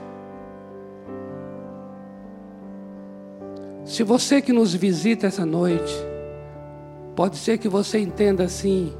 Se 3.85 4.03
você 4.03 4.41
que 4.41 4.51
nos 4.51 4.73
visita 4.73 5.27
essa 5.27 5.45
noite, 5.45 5.95
pode 7.15 7.37
ser 7.37 7.57
que 7.57 7.69
você 7.69 7.99
entenda 7.99 8.43
assim: 8.43 8.93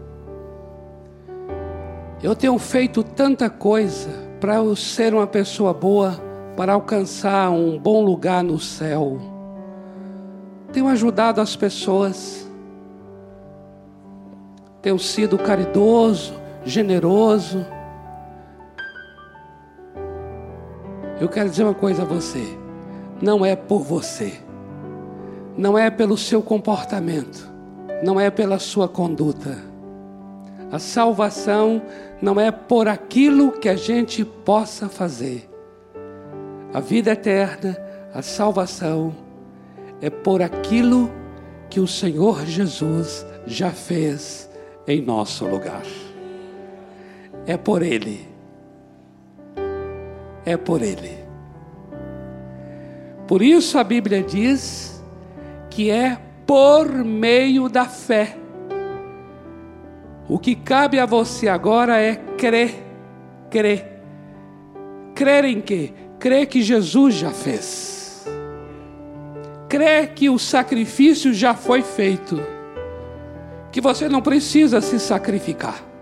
eu 2.24 2.34
tenho 2.36 2.58
feito 2.58 3.04
tanta 3.04 3.50
coisa 3.50 4.10
para 4.40 4.56
eu 4.56 4.76
ser 4.76 5.14
uma 5.14 5.28
pessoa 5.28 5.74
boa, 5.74 6.18
para 6.56 6.74
alcançar 6.74 7.50
um 7.50 7.78
bom 7.78 8.06
lugar 8.06 8.44
no 8.44 8.58
céu. 8.58 9.20
Tenho 10.72 10.88
ajudado 10.88 11.42
as 11.42 11.56
pessoas, 11.56 12.50
tenho 14.82 15.00
sido 15.00 15.38
caridoso, 15.38 16.45
generoso. 16.66 17.66
Eu 21.22 21.30
quero 21.30 21.50
dizer 21.50 21.64
uma 21.64 21.74
coisa 21.74 22.02
a 22.02 22.06
você: 22.06 22.58
não 23.22 23.46
é 23.46 23.56
por 23.56 23.84
você, 23.84 24.34
não 25.56 25.78
é 25.78 25.90
pelo 25.90 26.18
seu 26.18 26.42
comportamento, 26.42 27.50
não 28.04 28.20
é 28.20 28.30
pela 28.30 28.60
sua 28.60 28.90
conduta. 28.90 29.58
A 30.72 30.80
salvação 30.80 31.82
não 32.22 32.40
é 32.40 32.52
por 32.52 32.88
aquilo 32.88 33.52
que 33.52 33.70
a 33.70 33.76
gente 33.76 34.26
possa 34.26 34.90
fazer. 34.90 35.50
A 36.74 36.80
vida 36.82 37.12
eterna, 37.12 37.78
a 38.14 38.22
salvação, 38.22 39.16
é 40.02 40.10
por 40.10 40.42
aquilo 40.42 41.10
que 41.70 41.80
o 41.80 41.88
Senhor 41.88 42.46
Jesus 42.46 43.26
já 43.46 43.72
fez 43.72 44.50
em 44.88 45.02
nosso 45.02 45.46
lugar. 45.46 45.84
É 47.48 47.58
por 47.58 47.82
Ele. 47.82 48.28
É 50.46 50.58
por 50.58 50.82
Ele. 50.82 51.26
Por 53.28 53.42
isso 53.42 53.78
a 53.78 53.84
Bíblia 53.84 54.22
diz 54.22 55.04
que 55.70 55.90
é 55.90 56.18
por 56.46 56.88
meio 57.04 57.68
da 57.68 57.86
fé. 57.86 58.38
O 60.28 60.40
que 60.40 60.56
cabe 60.56 61.00
a 61.00 61.06
você 61.06 61.48
agora 61.48 62.00
é 62.00 62.16
crer, 62.38 62.76
crer. 63.50 64.02
Crer 65.14 65.46
em 65.46 65.62
quê? 65.62 65.94
Crer 66.20 66.48
que 66.48 66.62
Jesus 66.62 67.16
já 67.16 67.32
fez. 67.32 68.26
Crer 69.70 70.14
que 70.14 70.30
o 70.30 70.40
sacrifício 70.40 71.34
já 71.34 71.54
foi 71.54 71.82
feito. 71.82 72.42
Que 73.72 73.82
você 73.82 74.08
não 74.08 74.22
precisa 74.22 74.82
se 74.82 75.00
sacrificar. 75.00 75.95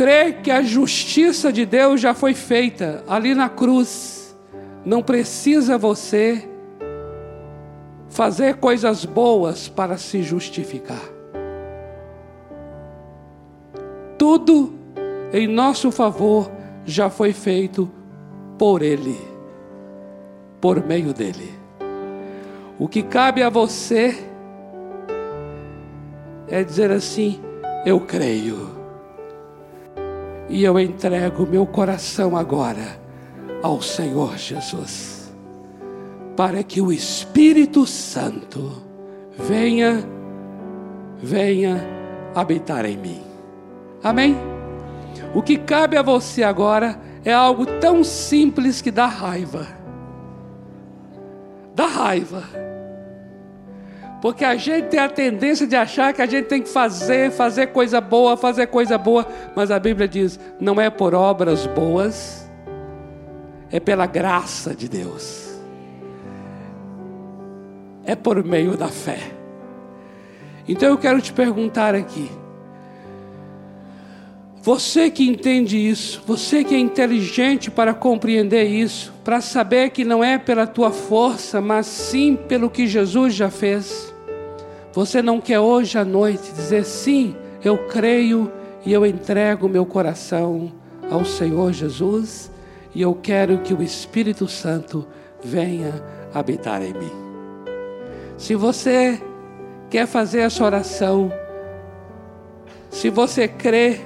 Crer 0.00 0.40
que 0.40 0.50
a 0.50 0.62
justiça 0.62 1.52
de 1.52 1.66
Deus 1.66 2.00
já 2.00 2.14
foi 2.14 2.32
feita 2.32 3.04
ali 3.06 3.34
na 3.34 3.50
cruz 3.50 4.34
não 4.82 5.02
precisa 5.02 5.76
você 5.76 6.48
fazer 8.08 8.54
coisas 8.54 9.04
boas 9.04 9.68
para 9.68 9.98
se 9.98 10.22
justificar. 10.22 11.02
Tudo 14.16 14.72
em 15.34 15.46
nosso 15.46 15.90
favor 15.92 16.50
já 16.86 17.10
foi 17.10 17.34
feito 17.34 17.86
por 18.56 18.80
Ele, 18.80 19.20
por 20.62 20.82
meio 20.82 21.12
dele. 21.12 21.52
O 22.78 22.88
que 22.88 23.02
cabe 23.02 23.42
a 23.42 23.50
você 23.50 24.16
é 26.48 26.64
dizer 26.64 26.90
assim: 26.90 27.38
Eu 27.84 28.00
creio, 28.00 28.69
e 30.50 30.64
eu 30.64 30.78
entrego 30.78 31.46
meu 31.46 31.64
coração 31.64 32.36
agora 32.36 33.00
ao 33.62 33.80
Senhor 33.80 34.36
Jesus, 34.36 35.32
para 36.36 36.62
que 36.64 36.80
o 36.80 36.92
Espírito 36.92 37.86
Santo 37.86 38.82
venha, 39.38 40.04
venha 41.22 41.80
habitar 42.34 42.84
em 42.84 42.96
mim. 42.96 43.22
Amém? 44.02 44.36
O 45.34 45.40
que 45.40 45.56
cabe 45.56 45.96
a 45.96 46.02
você 46.02 46.42
agora 46.42 47.00
é 47.24 47.32
algo 47.32 47.64
tão 47.80 48.02
simples 48.02 48.82
que 48.82 48.90
dá 48.90 49.06
raiva. 49.06 49.66
Dá 51.76 51.86
raiva. 51.86 52.69
Porque 54.20 54.44
a 54.44 54.54
gente 54.54 54.88
tem 54.88 55.00
a 55.00 55.08
tendência 55.08 55.66
de 55.66 55.74
achar 55.74 56.12
que 56.12 56.20
a 56.20 56.26
gente 56.26 56.46
tem 56.46 56.62
que 56.62 56.68
fazer, 56.68 57.30
fazer 57.30 57.68
coisa 57.68 58.00
boa, 58.00 58.36
fazer 58.36 58.66
coisa 58.66 58.98
boa, 58.98 59.26
mas 59.56 59.70
a 59.70 59.78
Bíblia 59.78 60.06
diz: 60.06 60.38
não 60.60 60.78
é 60.78 60.90
por 60.90 61.14
obras 61.14 61.66
boas, 61.66 62.48
é 63.70 63.80
pela 63.80 64.06
graça 64.06 64.74
de 64.74 64.88
Deus, 64.88 65.58
é 68.04 68.14
por 68.14 68.44
meio 68.44 68.76
da 68.76 68.88
fé. 68.88 69.18
Então 70.68 70.90
eu 70.90 70.98
quero 70.98 71.20
te 71.22 71.32
perguntar 71.32 71.94
aqui, 71.94 72.30
você 74.62 75.10
que 75.10 75.26
entende 75.26 75.78
isso, 75.78 76.22
você 76.26 76.62
que 76.62 76.74
é 76.74 76.78
inteligente 76.78 77.70
para 77.70 77.94
compreender 77.94 78.64
isso, 78.64 79.14
para 79.24 79.40
saber 79.40 79.88
que 79.88 80.04
não 80.04 80.22
é 80.22 80.36
pela 80.36 80.66
tua 80.66 80.90
força, 80.90 81.58
mas 81.62 81.86
sim 81.86 82.36
pelo 82.36 82.68
que 82.68 82.86
Jesus 82.86 83.32
já 83.32 83.48
fez. 83.48 84.09
Você 84.92 85.22
não 85.22 85.40
quer 85.40 85.60
hoje 85.60 85.98
à 85.98 86.04
noite 86.04 86.52
dizer 86.52 86.84
sim, 86.84 87.34
eu 87.64 87.78
creio 87.88 88.50
e 88.84 88.92
eu 88.92 89.06
entrego 89.06 89.68
meu 89.68 89.86
coração 89.86 90.72
ao 91.10 91.24
Senhor 91.24 91.72
Jesus? 91.72 92.50
e 92.94 93.02
eu 93.02 93.14
quero 93.14 93.58
que 93.58 93.72
o 93.72 93.82
Espírito 93.82 94.48
Santo 94.48 95.06
venha 95.42 96.02
habitar 96.34 96.82
em 96.82 96.92
mim. 96.92 97.12
Se 98.36 98.54
você 98.54 99.20
quer 99.88 100.06
fazer 100.06 100.40
essa 100.40 100.64
oração, 100.64 101.32
se 102.88 103.10
você 103.10 103.46
crê 103.46 104.00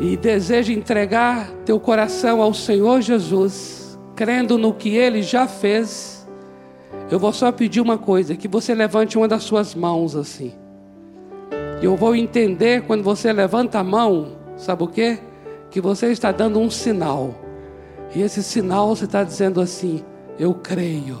e 0.00 0.16
deseja 0.16 0.72
entregar 0.72 1.50
teu 1.64 1.78
coração 1.78 2.42
ao 2.42 2.52
Senhor 2.52 3.00
Jesus, 3.00 3.98
crendo 4.14 4.58
no 4.58 4.74
que 4.74 4.96
ele 4.96 5.22
já 5.22 5.46
fez, 5.46 6.19
eu 7.10 7.18
vou 7.18 7.32
só 7.32 7.50
pedir 7.50 7.80
uma 7.80 7.98
coisa: 7.98 8.36
que 8.36 8.48
você 8.48 8.74
levante 8.74 9.16
uma 9.18 9.28
das 9.28 9.42
suas 9.42 9.74
mãos 9.74 10.14
assim. 10.14 10.52
E 11.80 11.84
eu 11.84 11.96
vou 11.96 12.14
entender 12.14 12.82
quando 12.82 13.02
você 13.02 13.32
levanta 13.32 13.78
a 13.78 13.84
mão, 13.84 14.36
sabe 14.56 14.82
o 14.84 14.88
que? 14.88 15.18
que 15.70 15.80
você 15.80 16.10
está 16.10 16.32
dando 16.32 16.58
um 16.58 16.68
sinal. 16.68 17.34
E 18.14 18.20
esse 18.20 18.42
sinal 18.42 18.88
você 18.88 19.04
está 19.04 19.22
dizendo 19.22 19.60
assim: 19.60 20.04
Eu 20.38 20.54
creio. 20.54 21.18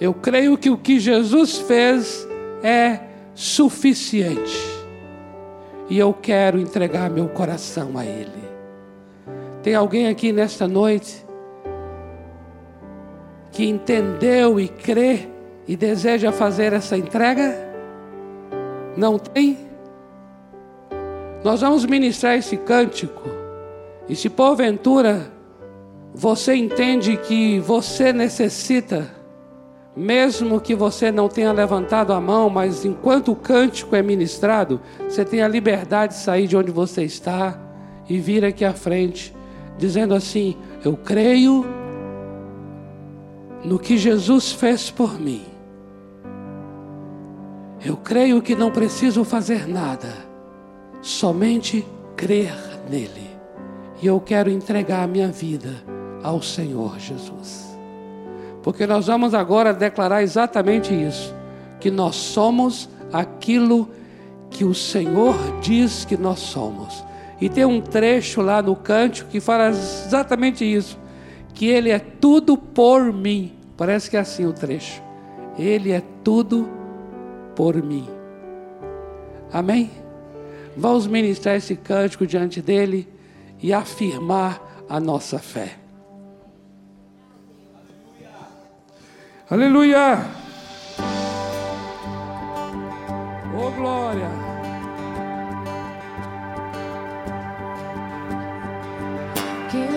Eu 0.00 0.12
creio 0.12 0.58
que 0.58 0.70
o 0.70 0.76
que 0.76 0.98
Jesus 0.98 1.58
fez 1.58 2.26
é 2.62 3.00
suficiente. 3.34 4.68
E 5.88 5.98
eu 5.98 6.12
quero 6.12 6.58
entregar 6.58 7.10
meu 7.10 7.28
coração 7.28 7.96
a 7.96 8.04
Ele. 8.04 8.50
Tem 9.62 9.74
alguém 9.74 10.08
aqui 10.08 10.32
nesta 10.32 10.66
noite 10.66 11.24
que 13.52 13.66
entendeu 13.66 14.58
e 14.60 14.68
crê 14.68 15.28
e 15.66 15.76
deseja 15.76 16.32
fazer 16.32 16.72
essa 16.72 16.96
entrega? 16.96 17.54
Não 18.96 19.18
tem? 19.18 19.58
Nós 21.42 21.60
vamos 21.60 21.84
ministrar 21.84 22.36
esse 22.36 22.56
cântico. 22.56 23.28
E 24.08 24.14
se 24.14 24.28
porventura 24.28 25.30
você 26.12 26.54
entende 26.54 27.16
que 27.16 27.60
você 27.60 28.12
necessita, 28.12 29.10
mesmo 29.96 30.60
que 30.60 30.74
você 30.74 31.10
não 31.12 31.28
tenha 31.28 31.52
levantado 31.52 32.12
a 32.12 32.20
mão, 32.20 32.50
mas 32.50 32.84
enquanto 32.84 33.32
o 33.32 33.36
cântico 33.36 33.94
é 33.94 34.02
ministrado, 34.02 34.80
você 35.08 35.24
tem 35.24 35.42
a 35.42 35.48
liberdade 35.48 36.14
de 36.14 36.20
sair 36.20 36.46
de 36.46 36.56
onde 36.56 36.70
você 36.70 37.04
está 37.04 37.58
e 38.08 38.18
vir 38.18 38.44
aqui 38.44 38.64
à 38.64 38.72
frente, 38.72 39.34
dizendo 39.78 40.14
assim: 40.14 40.56
Eu 40.84 40.96
creio 40.96 41.64
no 43.64 43.78
que 43.78 43.96
Jesus 43.96 44.52
fez 44.52 44.90
por 44.90 45.20
mim. 45.20 45.44
Eu 47.84 47.96
creio 47.96 48.42
que 48.42 48.54
não 48.54 48.70
preciso 48.70 49.24
fazer 49.24 49.66
nada 49.66 50.12
somente 51.00 51.84
crer 52.16 52.54
nele. 52.88 53.30
E 54.02 54.06
eu 54.06 54.20
quero 54.20 54.50
entregar 54.50 55.02
a 55.02 55.06
minha 55.06 55.28
vida 55.28 55.82
ao 56.22 56.42
Senhor 56.42 56.98
Jesus. 56.98 57.76
Porque 58.62 58.86
nós 58.86 59.06
vamos 59.06 59.34
agora 59.34 59.72
declarar 59.72 60.22
exatamente 60.22 60.92
isso: 60.94 61.34
que 61.78 61.90
nós 61.90 62.16
somos 62.16 62.88
aquilo 63.12 63.88
que 64.50 64.64
o 64.64 64.74
Senhor 64.74 65.34
diz 65.60 66.04
que 66.04 66.16
nós 66.16 66.40
somos. 66.40 67.04
E 67.40 67.48
tem 67.48 67.64
um 67.64 67.80
trecho 67.80 68.42
lá 68.42 68.60
no 68.60 68.76
cântico 68.76 69.30
que 69.30 69.40
fala 69.40 69.68
exatamente 69.68 70.64
isso: 70.64 70.98
que 71.60 71.66
Ele 71.66 71.90
é 71.90 71.98
tudo 71.98 72.56
por 72.56 73.12
mim. 73.12 73.52
Parece 73.76 74.08
que 74.08 74.16
é 74.16 74.20
assim 74.20 74.46
o 74.46 74.52
trecho. 74.54 75.02
Ele 75.58 75.92
é 75.92 76.02
tudo 76.24 76.66
por 77.54 77.76
mim. 77.82 78.08
Amém? 79.52 79.90
Vamos 80.74 81.06
ministrar 81.06 81.56
esse 81.56 81.76
cântico 81.76 82.26
diante 82.26 82.62
dele 82.62 83.06
e 83.62 83.74
afirmar 83.74 84.86
a 84.88 84.98
nossa 84.98 85.38
fé. 85.38 85.76
Aleluia! 89.50 90.16
Aleluia. 90.16 90.24
Oh 93.54 93.70
glória! 93.72 94.39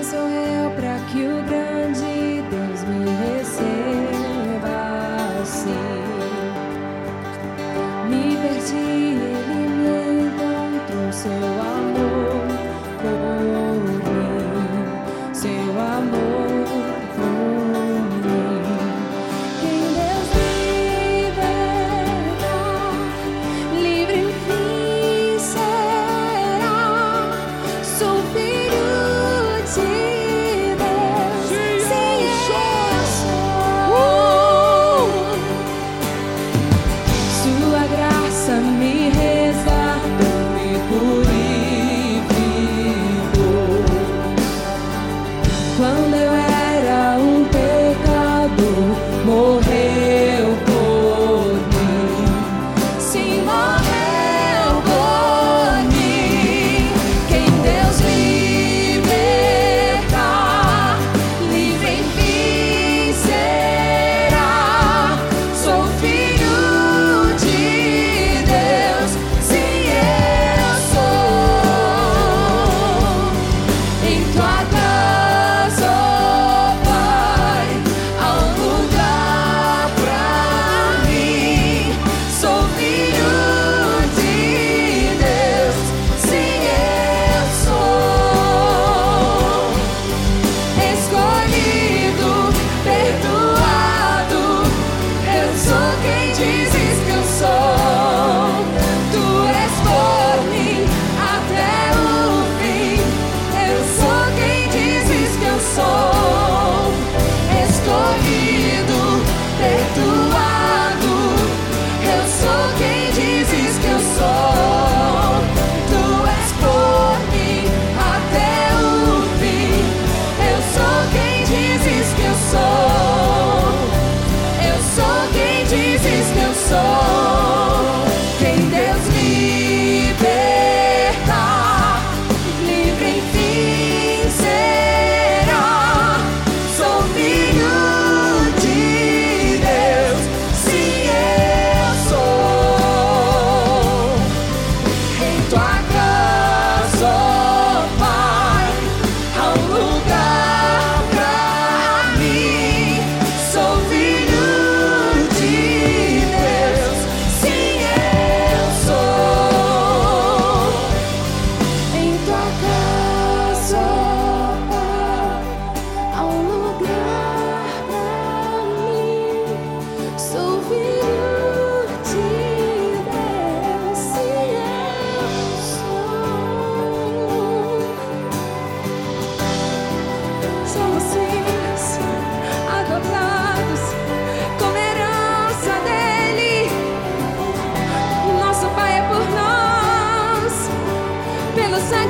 Sou 0.04 0.20
eu 0.20 0.70
para 0.72 1.00
que 1.06 1.26
o 1.26 1.44
grande 1.46 1.73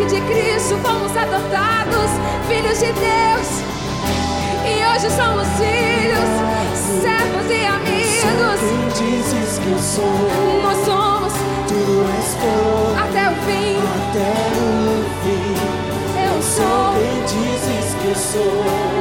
sangue 0.04 0.08
de 0.08 0.22
Cristo 0.22 0.78
fomos 0.78 1.16
adotados, 1.16 2.12
filhos 2.47 2.80
de 2.80 2.91
Deus. 2.93 3.64
E 4.66 4.86
hoje 4.86 5.10
somos 5.16 5.47
filhos, 5.58 6.30
servos 7.01 7.49
e 7.49 7.66
amigos. 7.66 8.60
Quem 8.60 9.08
dizes 9.08 9.60
que 9.60 9.82
sou, 9.82 10.62
nós 10.62 10.78
somos. 10.86 11.34
Tu 11.68 11.84
és 12.18 12.36
até 12.97 13.30
o 13.30 13.36
fim, 13.45 13.78
até 14.10 14.30
o 14.58 15.04
fim. 15.24 15.54
Eu 16.24 16.41
sou. 16.41 16.93
Quem 16.93 17.18
dizes 17.26 17.95
que 17.95 18.20
sou. 18.20 18.93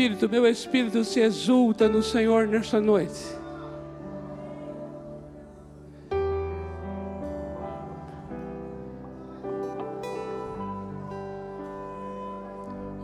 Espírito, 0.00 0.30
meu 0.30 0.46
espírito 0.46 1.04
se 1.04 1.20
exulta 1.20 1.86
no 1.86 2.02
Senhor 2.02 2.46
nesta 2.48 2.80
noite. 2.80 3.20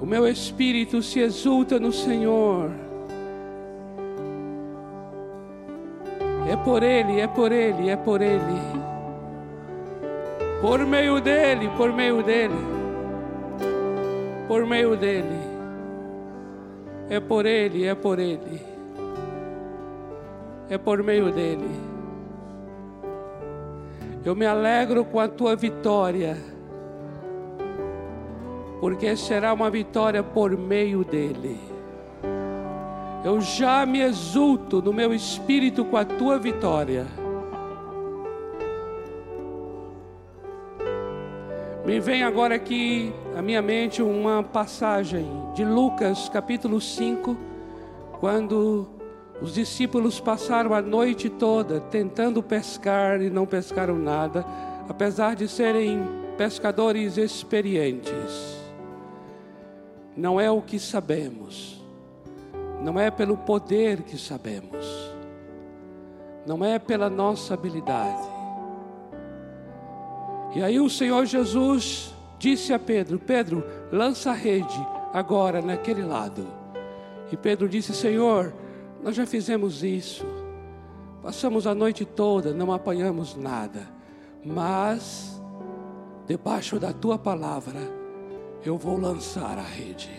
O 0.01 0.07
meu 0.07 0.27
espírito 0.27 1.03
se 1.03 1.21
exulta 1.21 1.79
no 1.79 1.93
Senhor. 1.93 2.71
É 6.51 6.57
por 6.57 6.83
Ele, 6.83 7.21
é 7.21 7.27
por 7.27 7.53
Ele, 7.53 7.91
é 7.91 7.97
por 7.97 8.23
Ele. 8.23 8.41
Por 10.63 10.79
meio 10.87 11.21
dEle, 11.21 11.69
por 11.77 11.93
meio 11.93 12.23
dEle. 12.23 12.55
Por 14.49 14.65
meio 14.65 14.97
dEle. 14.97 15.46
É 17.09 17.21
por 17.21 17.47
Ele, 17.47 17.85
é 17.85 17.95
por 17.95 18.19
Ele. 18.19 18.77
É 20.69 20.77
por 20.77 21.03
meio 21.03 21.31
dEle. 21.31 21.71
Eu 24.25 24.35
me 24.35 24.45
alegro 24.45 25.05
com 25.05 25.21
a 25.21 25.29
tua 25.29 25.55
vitória, 25.55 26.37
porque 28.81 29.17
será 29.17 29.53
uma 29.53 29.71
vitória 29.71 30.25
por 30.25 30.57
meio 30.59 31.05
dEle. 31.05 31.61
Eu 33.25 33.41
já 33.41 33.87
me 33.87 34.01
exulto 34.01 34.83
no 34.83 34.93
meu 34.93 35.15
espírito 35.15 35.85
com 35.85 35.97
a 35.97 36.05
tua 36.05 36.39
vitória. 36.39 37.07
Me 41.87 42.01
vem 42.01 42.23
agora 42.23 42.57
aqui 42.57 43.15
à 43.37 43.41
minha 43.41 43.63
mente 43.63 44.03
uma 44.03 44.43
passagem 44.43 45.27
de 45.55 45.65
Lucas, 45.65 46.29
capítulo 46.29 46.81
5, 46.81 47.37
quando 48.21 48.89
os 49.41 49.55
discípulos 49.55 50.21
passaram 50.21 50.75
a 50.75 50.83
noite 50.83 51.31
toda 51.31 51.81
tentando 51.81 52.43
pescar 52.43 53.23
e 53.23 53.31
não 53.31 53.47
pescaram 53.47 53.97
nada, 53.97 54.45
apesar 54.89 55.35
de 55.35 55.49
serem 55.49 56.03
pescadores 56.37 57.17
experientes. 57.17 58.61
Não 60.17 60.39
é 60.39 60.51
o 60.51 60.61
que 60.61 60.79
sabemos 60.79 61.77
não 62.81 63.01
é 63.01 63.11
pelo 63.11 63.37
poder 63.37 64.03
que 64.03 64.19
sabemos, 64.19 64.87
não 66.47 66.65
é 66.65 66.79
pela 66.79 67.09
nossa 67.09 67.55
habilidade. 67.55 68.36
E 70.57 70.63
aí 70.63 70.81
o 70.81 70.89
Senhor 70.89 71.27
Jesus 71.27 72.15
disse 72.39 72.73
a 72.73 72.79
Pedro: 72.79 73.19
Pedro, 73.19 73.63
lança 73.93 74.31
a 74.31 74.33
rede 74.33 74.81
agora 75.13 75.61
naquele 75.61 76.03
lado. 76.03 76.47
E 77.31 77.37
Pedro 77.37 77.69
disse: 77.69 77.93
Senhor, 77.93 78.55
nós 79.03 79.15
já 79.15 79.27
fizemos 79.27 79.85
isso, 79.85 80.25
passamos 81.23 81.67
a 81.67 81.75
noite 81.75 82.07
toda, 82.07 82.55
não 82.55 82.73
apanhamos 82.73 83.37
nada, 83.37 83.87
mas 84.43 85.39
debaixo 86.27 86.81
da 86.81 86.91
tua 86.91 87.19
palavra 87.19 87.79
eu 88.65 88.79
vou 88.79 88.99
lançar 88.99 89.59
a 89.59 89.63
rede. 89.63 90.11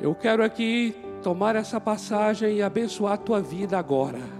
Eu 0.00 0.14
quero 0.14 0.44
aqui 0.44 0.94
tomar 1.24 1.56
essa 1.56 1.80
passagem 1.80 2.58
e 2.58 2.62
abençoar 2.62 3.14
a 3.14 3.16
tua 3.16 3.40
vida 3.40 3.76
agora. 3.76 4.37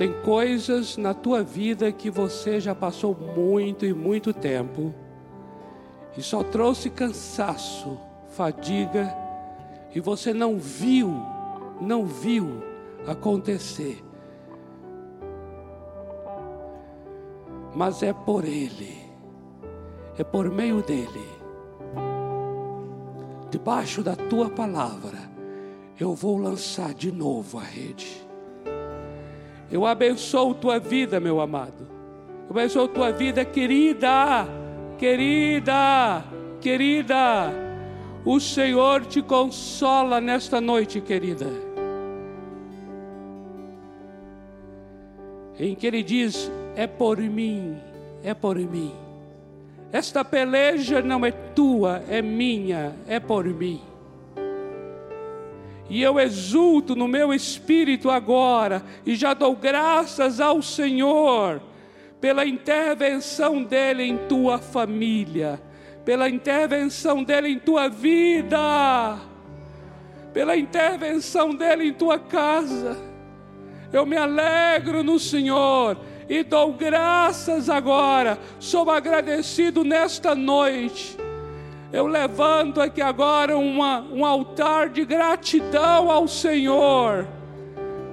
Tem 0.00 0.14
coisas 0.22 0.96
na 0.96 1.12
tua 1.12 1.42
vida 1.42 1.92
que 1.92 2.08
você 2.10 2.58
já 2.58 2.74
passou 2.74 3.14
muito 3.14 3.84
e 3.84 3.92
muito 3.92 4.32
tempo 4.32 4.94
e 6.16 6.22
só 6.22 6.42
trouxe 6.42 6.88
cansaço, 6.88 8.00
fadiga 8.30 9.14
e 9.94 10.00
você 10.00 10.32
não 10.32 10.58
viu, 10.58 11.12
não 11.82 12.06
viu 12.06 12.62
acontecer. 13.06 14.02
Mas 17.74 18.02
é 18.02 18.14
por 18.14 18.46
Ele, 18.46 18.96
é 20.16 20.24
por 20.24 20.50
meio 20.50 20.82
dEle 20.82 21.28
debaixo 23.50 24.02
da 24.02 24.16
tua 24.16 24.48
palavra, 24.48 25.18
eu 25.98 26.14
vou 26.14 26.38
lançar 26.38 26.94
de 26.94 27.12
novo 27.12 27.58
a 27.58 27.62
rede. 27.62 28.29
Eu 29.70 29.86
abençoo 29.86 30.54
tua 30.54 30.78
vida, 30.78 31.20
meu 31.20 31.40
amado. 31.40 31.86
Eu 32.48 32.50
abençoo 32.50 32.88
tua 32.88 33.12
vida, 33.12 33.44
querida, 33.44 34.46
querida, 34.98 36.24
querida. 36.60 37.52
O 38.24 38.40
Senhor 38.40 39.06
te 39.06 39.22
consola 39.22 40.20
nesta 40.20 40.60
noite, 40.60 41.00
querida. 41.00 41.46
Em 45.58 45.74
que 45.74 45.86
Ele 45.86 46.02
diz: 46.02 46.50
é 46.74 46.86
por 46.86 47.18
mim, 47.18 47.76
é 48.24 48.34
por 48.34 48.58
mim. 48.58 48.92
Esta 49.92 50.24
peleja 50.24 51.00
não 51.02 51.24
é 51.24 51.30
tua, 51.30 52.02
é 52.08 52.20
minha, 52.22 52.94
é 53.06 53.18
por 53.20 53.44
mim. 53.44 53.80
E 55.90 56.00
eu 56.00 56.20
exulto 56.20 56.94
no 56.94 57.08
meu 57.08 57.34
espírito 57.34 58.08
agora 58.08 58.80
e 59.04 59.16
já 59.16 59.34
dou 59.34 59.56
graças 59.56 60.40
ao 60.40 60.62
Senhor 60.62 61.60
pela 62.20 62.46
intervenção 62.46 63.64
dele 63.64 64.04
em 64.04 64.16
tua 64.28 64.58
família, 64.58 65.60
pela 66.04 66.28
intervenção 66.28 67.24
dele 67.24 67.48
em 67.48 67.58
tua 67.58 67.88
vida, 67.88 69.18
pela 70.32 70.56
intervenção 70.56 71.52
dele 71.56 71.88
em 71.88 71.92
tua 71.92 72.20
casa. 72.20 72.96
Eu 73.92 74.06
me 74.06 74.16
alegro 74.16 75.02
no 75.02 75.18
Senhor 75.18 75.98
e 76.28 76.44
dou 76.44 76.72
graças 76.72 77.68
agora. 77.68 78.38
Sou 78.60 78.88
agradecido 78.88 79.82
nesta 79.82 80.36
noite. 80.36 81.19
Eu 81.92 82.06
levanto 82.06 82.80
aqui 82.80 83.02
agora 83.02 83.58
uma, 83.58 84.00
um 84.12 84.24
altar 84.24 84.88
de 84.88 85.04
gratidão 85.04 86.08
ao 86.10 86.28
Senhor, 86.28 87.26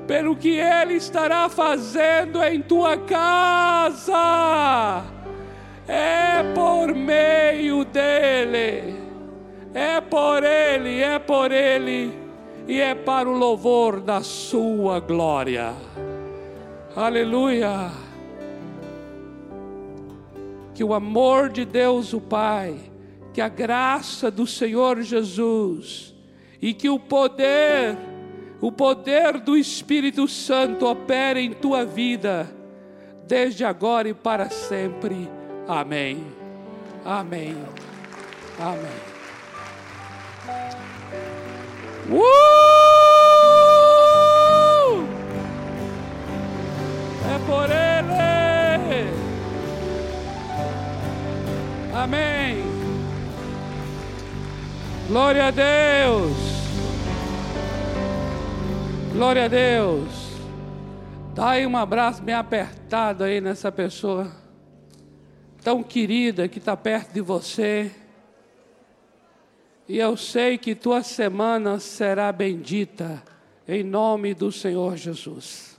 pelo 0.08 0.36
que 0.36 0.58
Ele 0.60 0.96
estará 0.96 1.48
fazendo 1.48 2.44
em 2.44 2.60
tua 2.60 2.98
casa. 2.98 4.14
É 5.88 6.42
por 6.56 6.96
meio 6.96 7.86
dEle, 7.86 8.96
é 9.74 10.02
por 10.02 10.44
Ele, 10.44 11.02
é 11.02 11.20
por 11.20 11.52
Ele, 11.52 12.12
e 12.68 12.82
é 12.82 12.96
para 12.96 13.30
o 13.30 13.38
louvor 13.38 14.02
da 14.02 14.22
Sua 14.22 15.00
glória. 15.00 15.74
Aleluia 16.96 17.92
que 20.74 20.84
o 20.84 20.94
amor 20.94 21.50
de 21.50 21.66
Deus, 21.66 22.14
o 22.14 22.22
Pai, 22.22 22.78
que 23.38 23.42
a 23.42 23.48
graça 23.48 24.32
do 24.32 24.48
Senhor 24.48 25.00
Jesus 25.04 26.12
e 26.60 26.74
que 26.74 26.90
o 26.90 26.98
poder, 26.98 27.96
o 28.60 28.72
poder 28.72 29.40
do 29.40 29.56
Espírito 29.56 30.28
Santo 30.28 30.88
opere 30.88 31.42
em 31.42 31.54
tua 31.54 31.86
vida, 31.86 32.50
desde 33.28 33.64
agora 33.64 34.10
e 34.10 34.14
para 34.16 34.50
sempre. 34.50 35.30
Amém. 35.68 36.26
Amém. 37.06 37.56
Amém. 38.60 38.90
Uh! 42.10 42.18
É 47.24 47.38
por 47.46 47.70
Ele. 47.70 49.12
Amém. 51.94 52.67
Glória 55.08 55.48
a 55.48 55.52
Deus. 55.52 56.38
Glória 59.14 59.46
a 59.46 59.48
Deus. 59.48 60.10
Dá 61.34 61.52
aí 61.52 61.66
um 61.66 61.78
abraço 61.78 62.22
bem 62.22 62.36
apertado 62.36 63.24
aí 63.24 63.40
nessa 63.40 63.72
pessoa 63.72 64.30
tão 65.64 65.82
querida 65.82 66.50
que 66.50 66.58
está 66.58 66.76
perto 66.76 67.14
de 67.14 67.22
você. 67.22 67.90
E 69.88 69.98
eu 69.98 70.18
sei 70.18 70.58
que 70.58 70.76
tua 70.76 71.02
semana 71.02 71.80
será 71.80 72.30
bendita, 72.34 73.24
em 73.66 73.84
nome 73.84 74.34
do 74.34 74.52
Senhor 74.52 74.98
Jesus. 74.98 75.77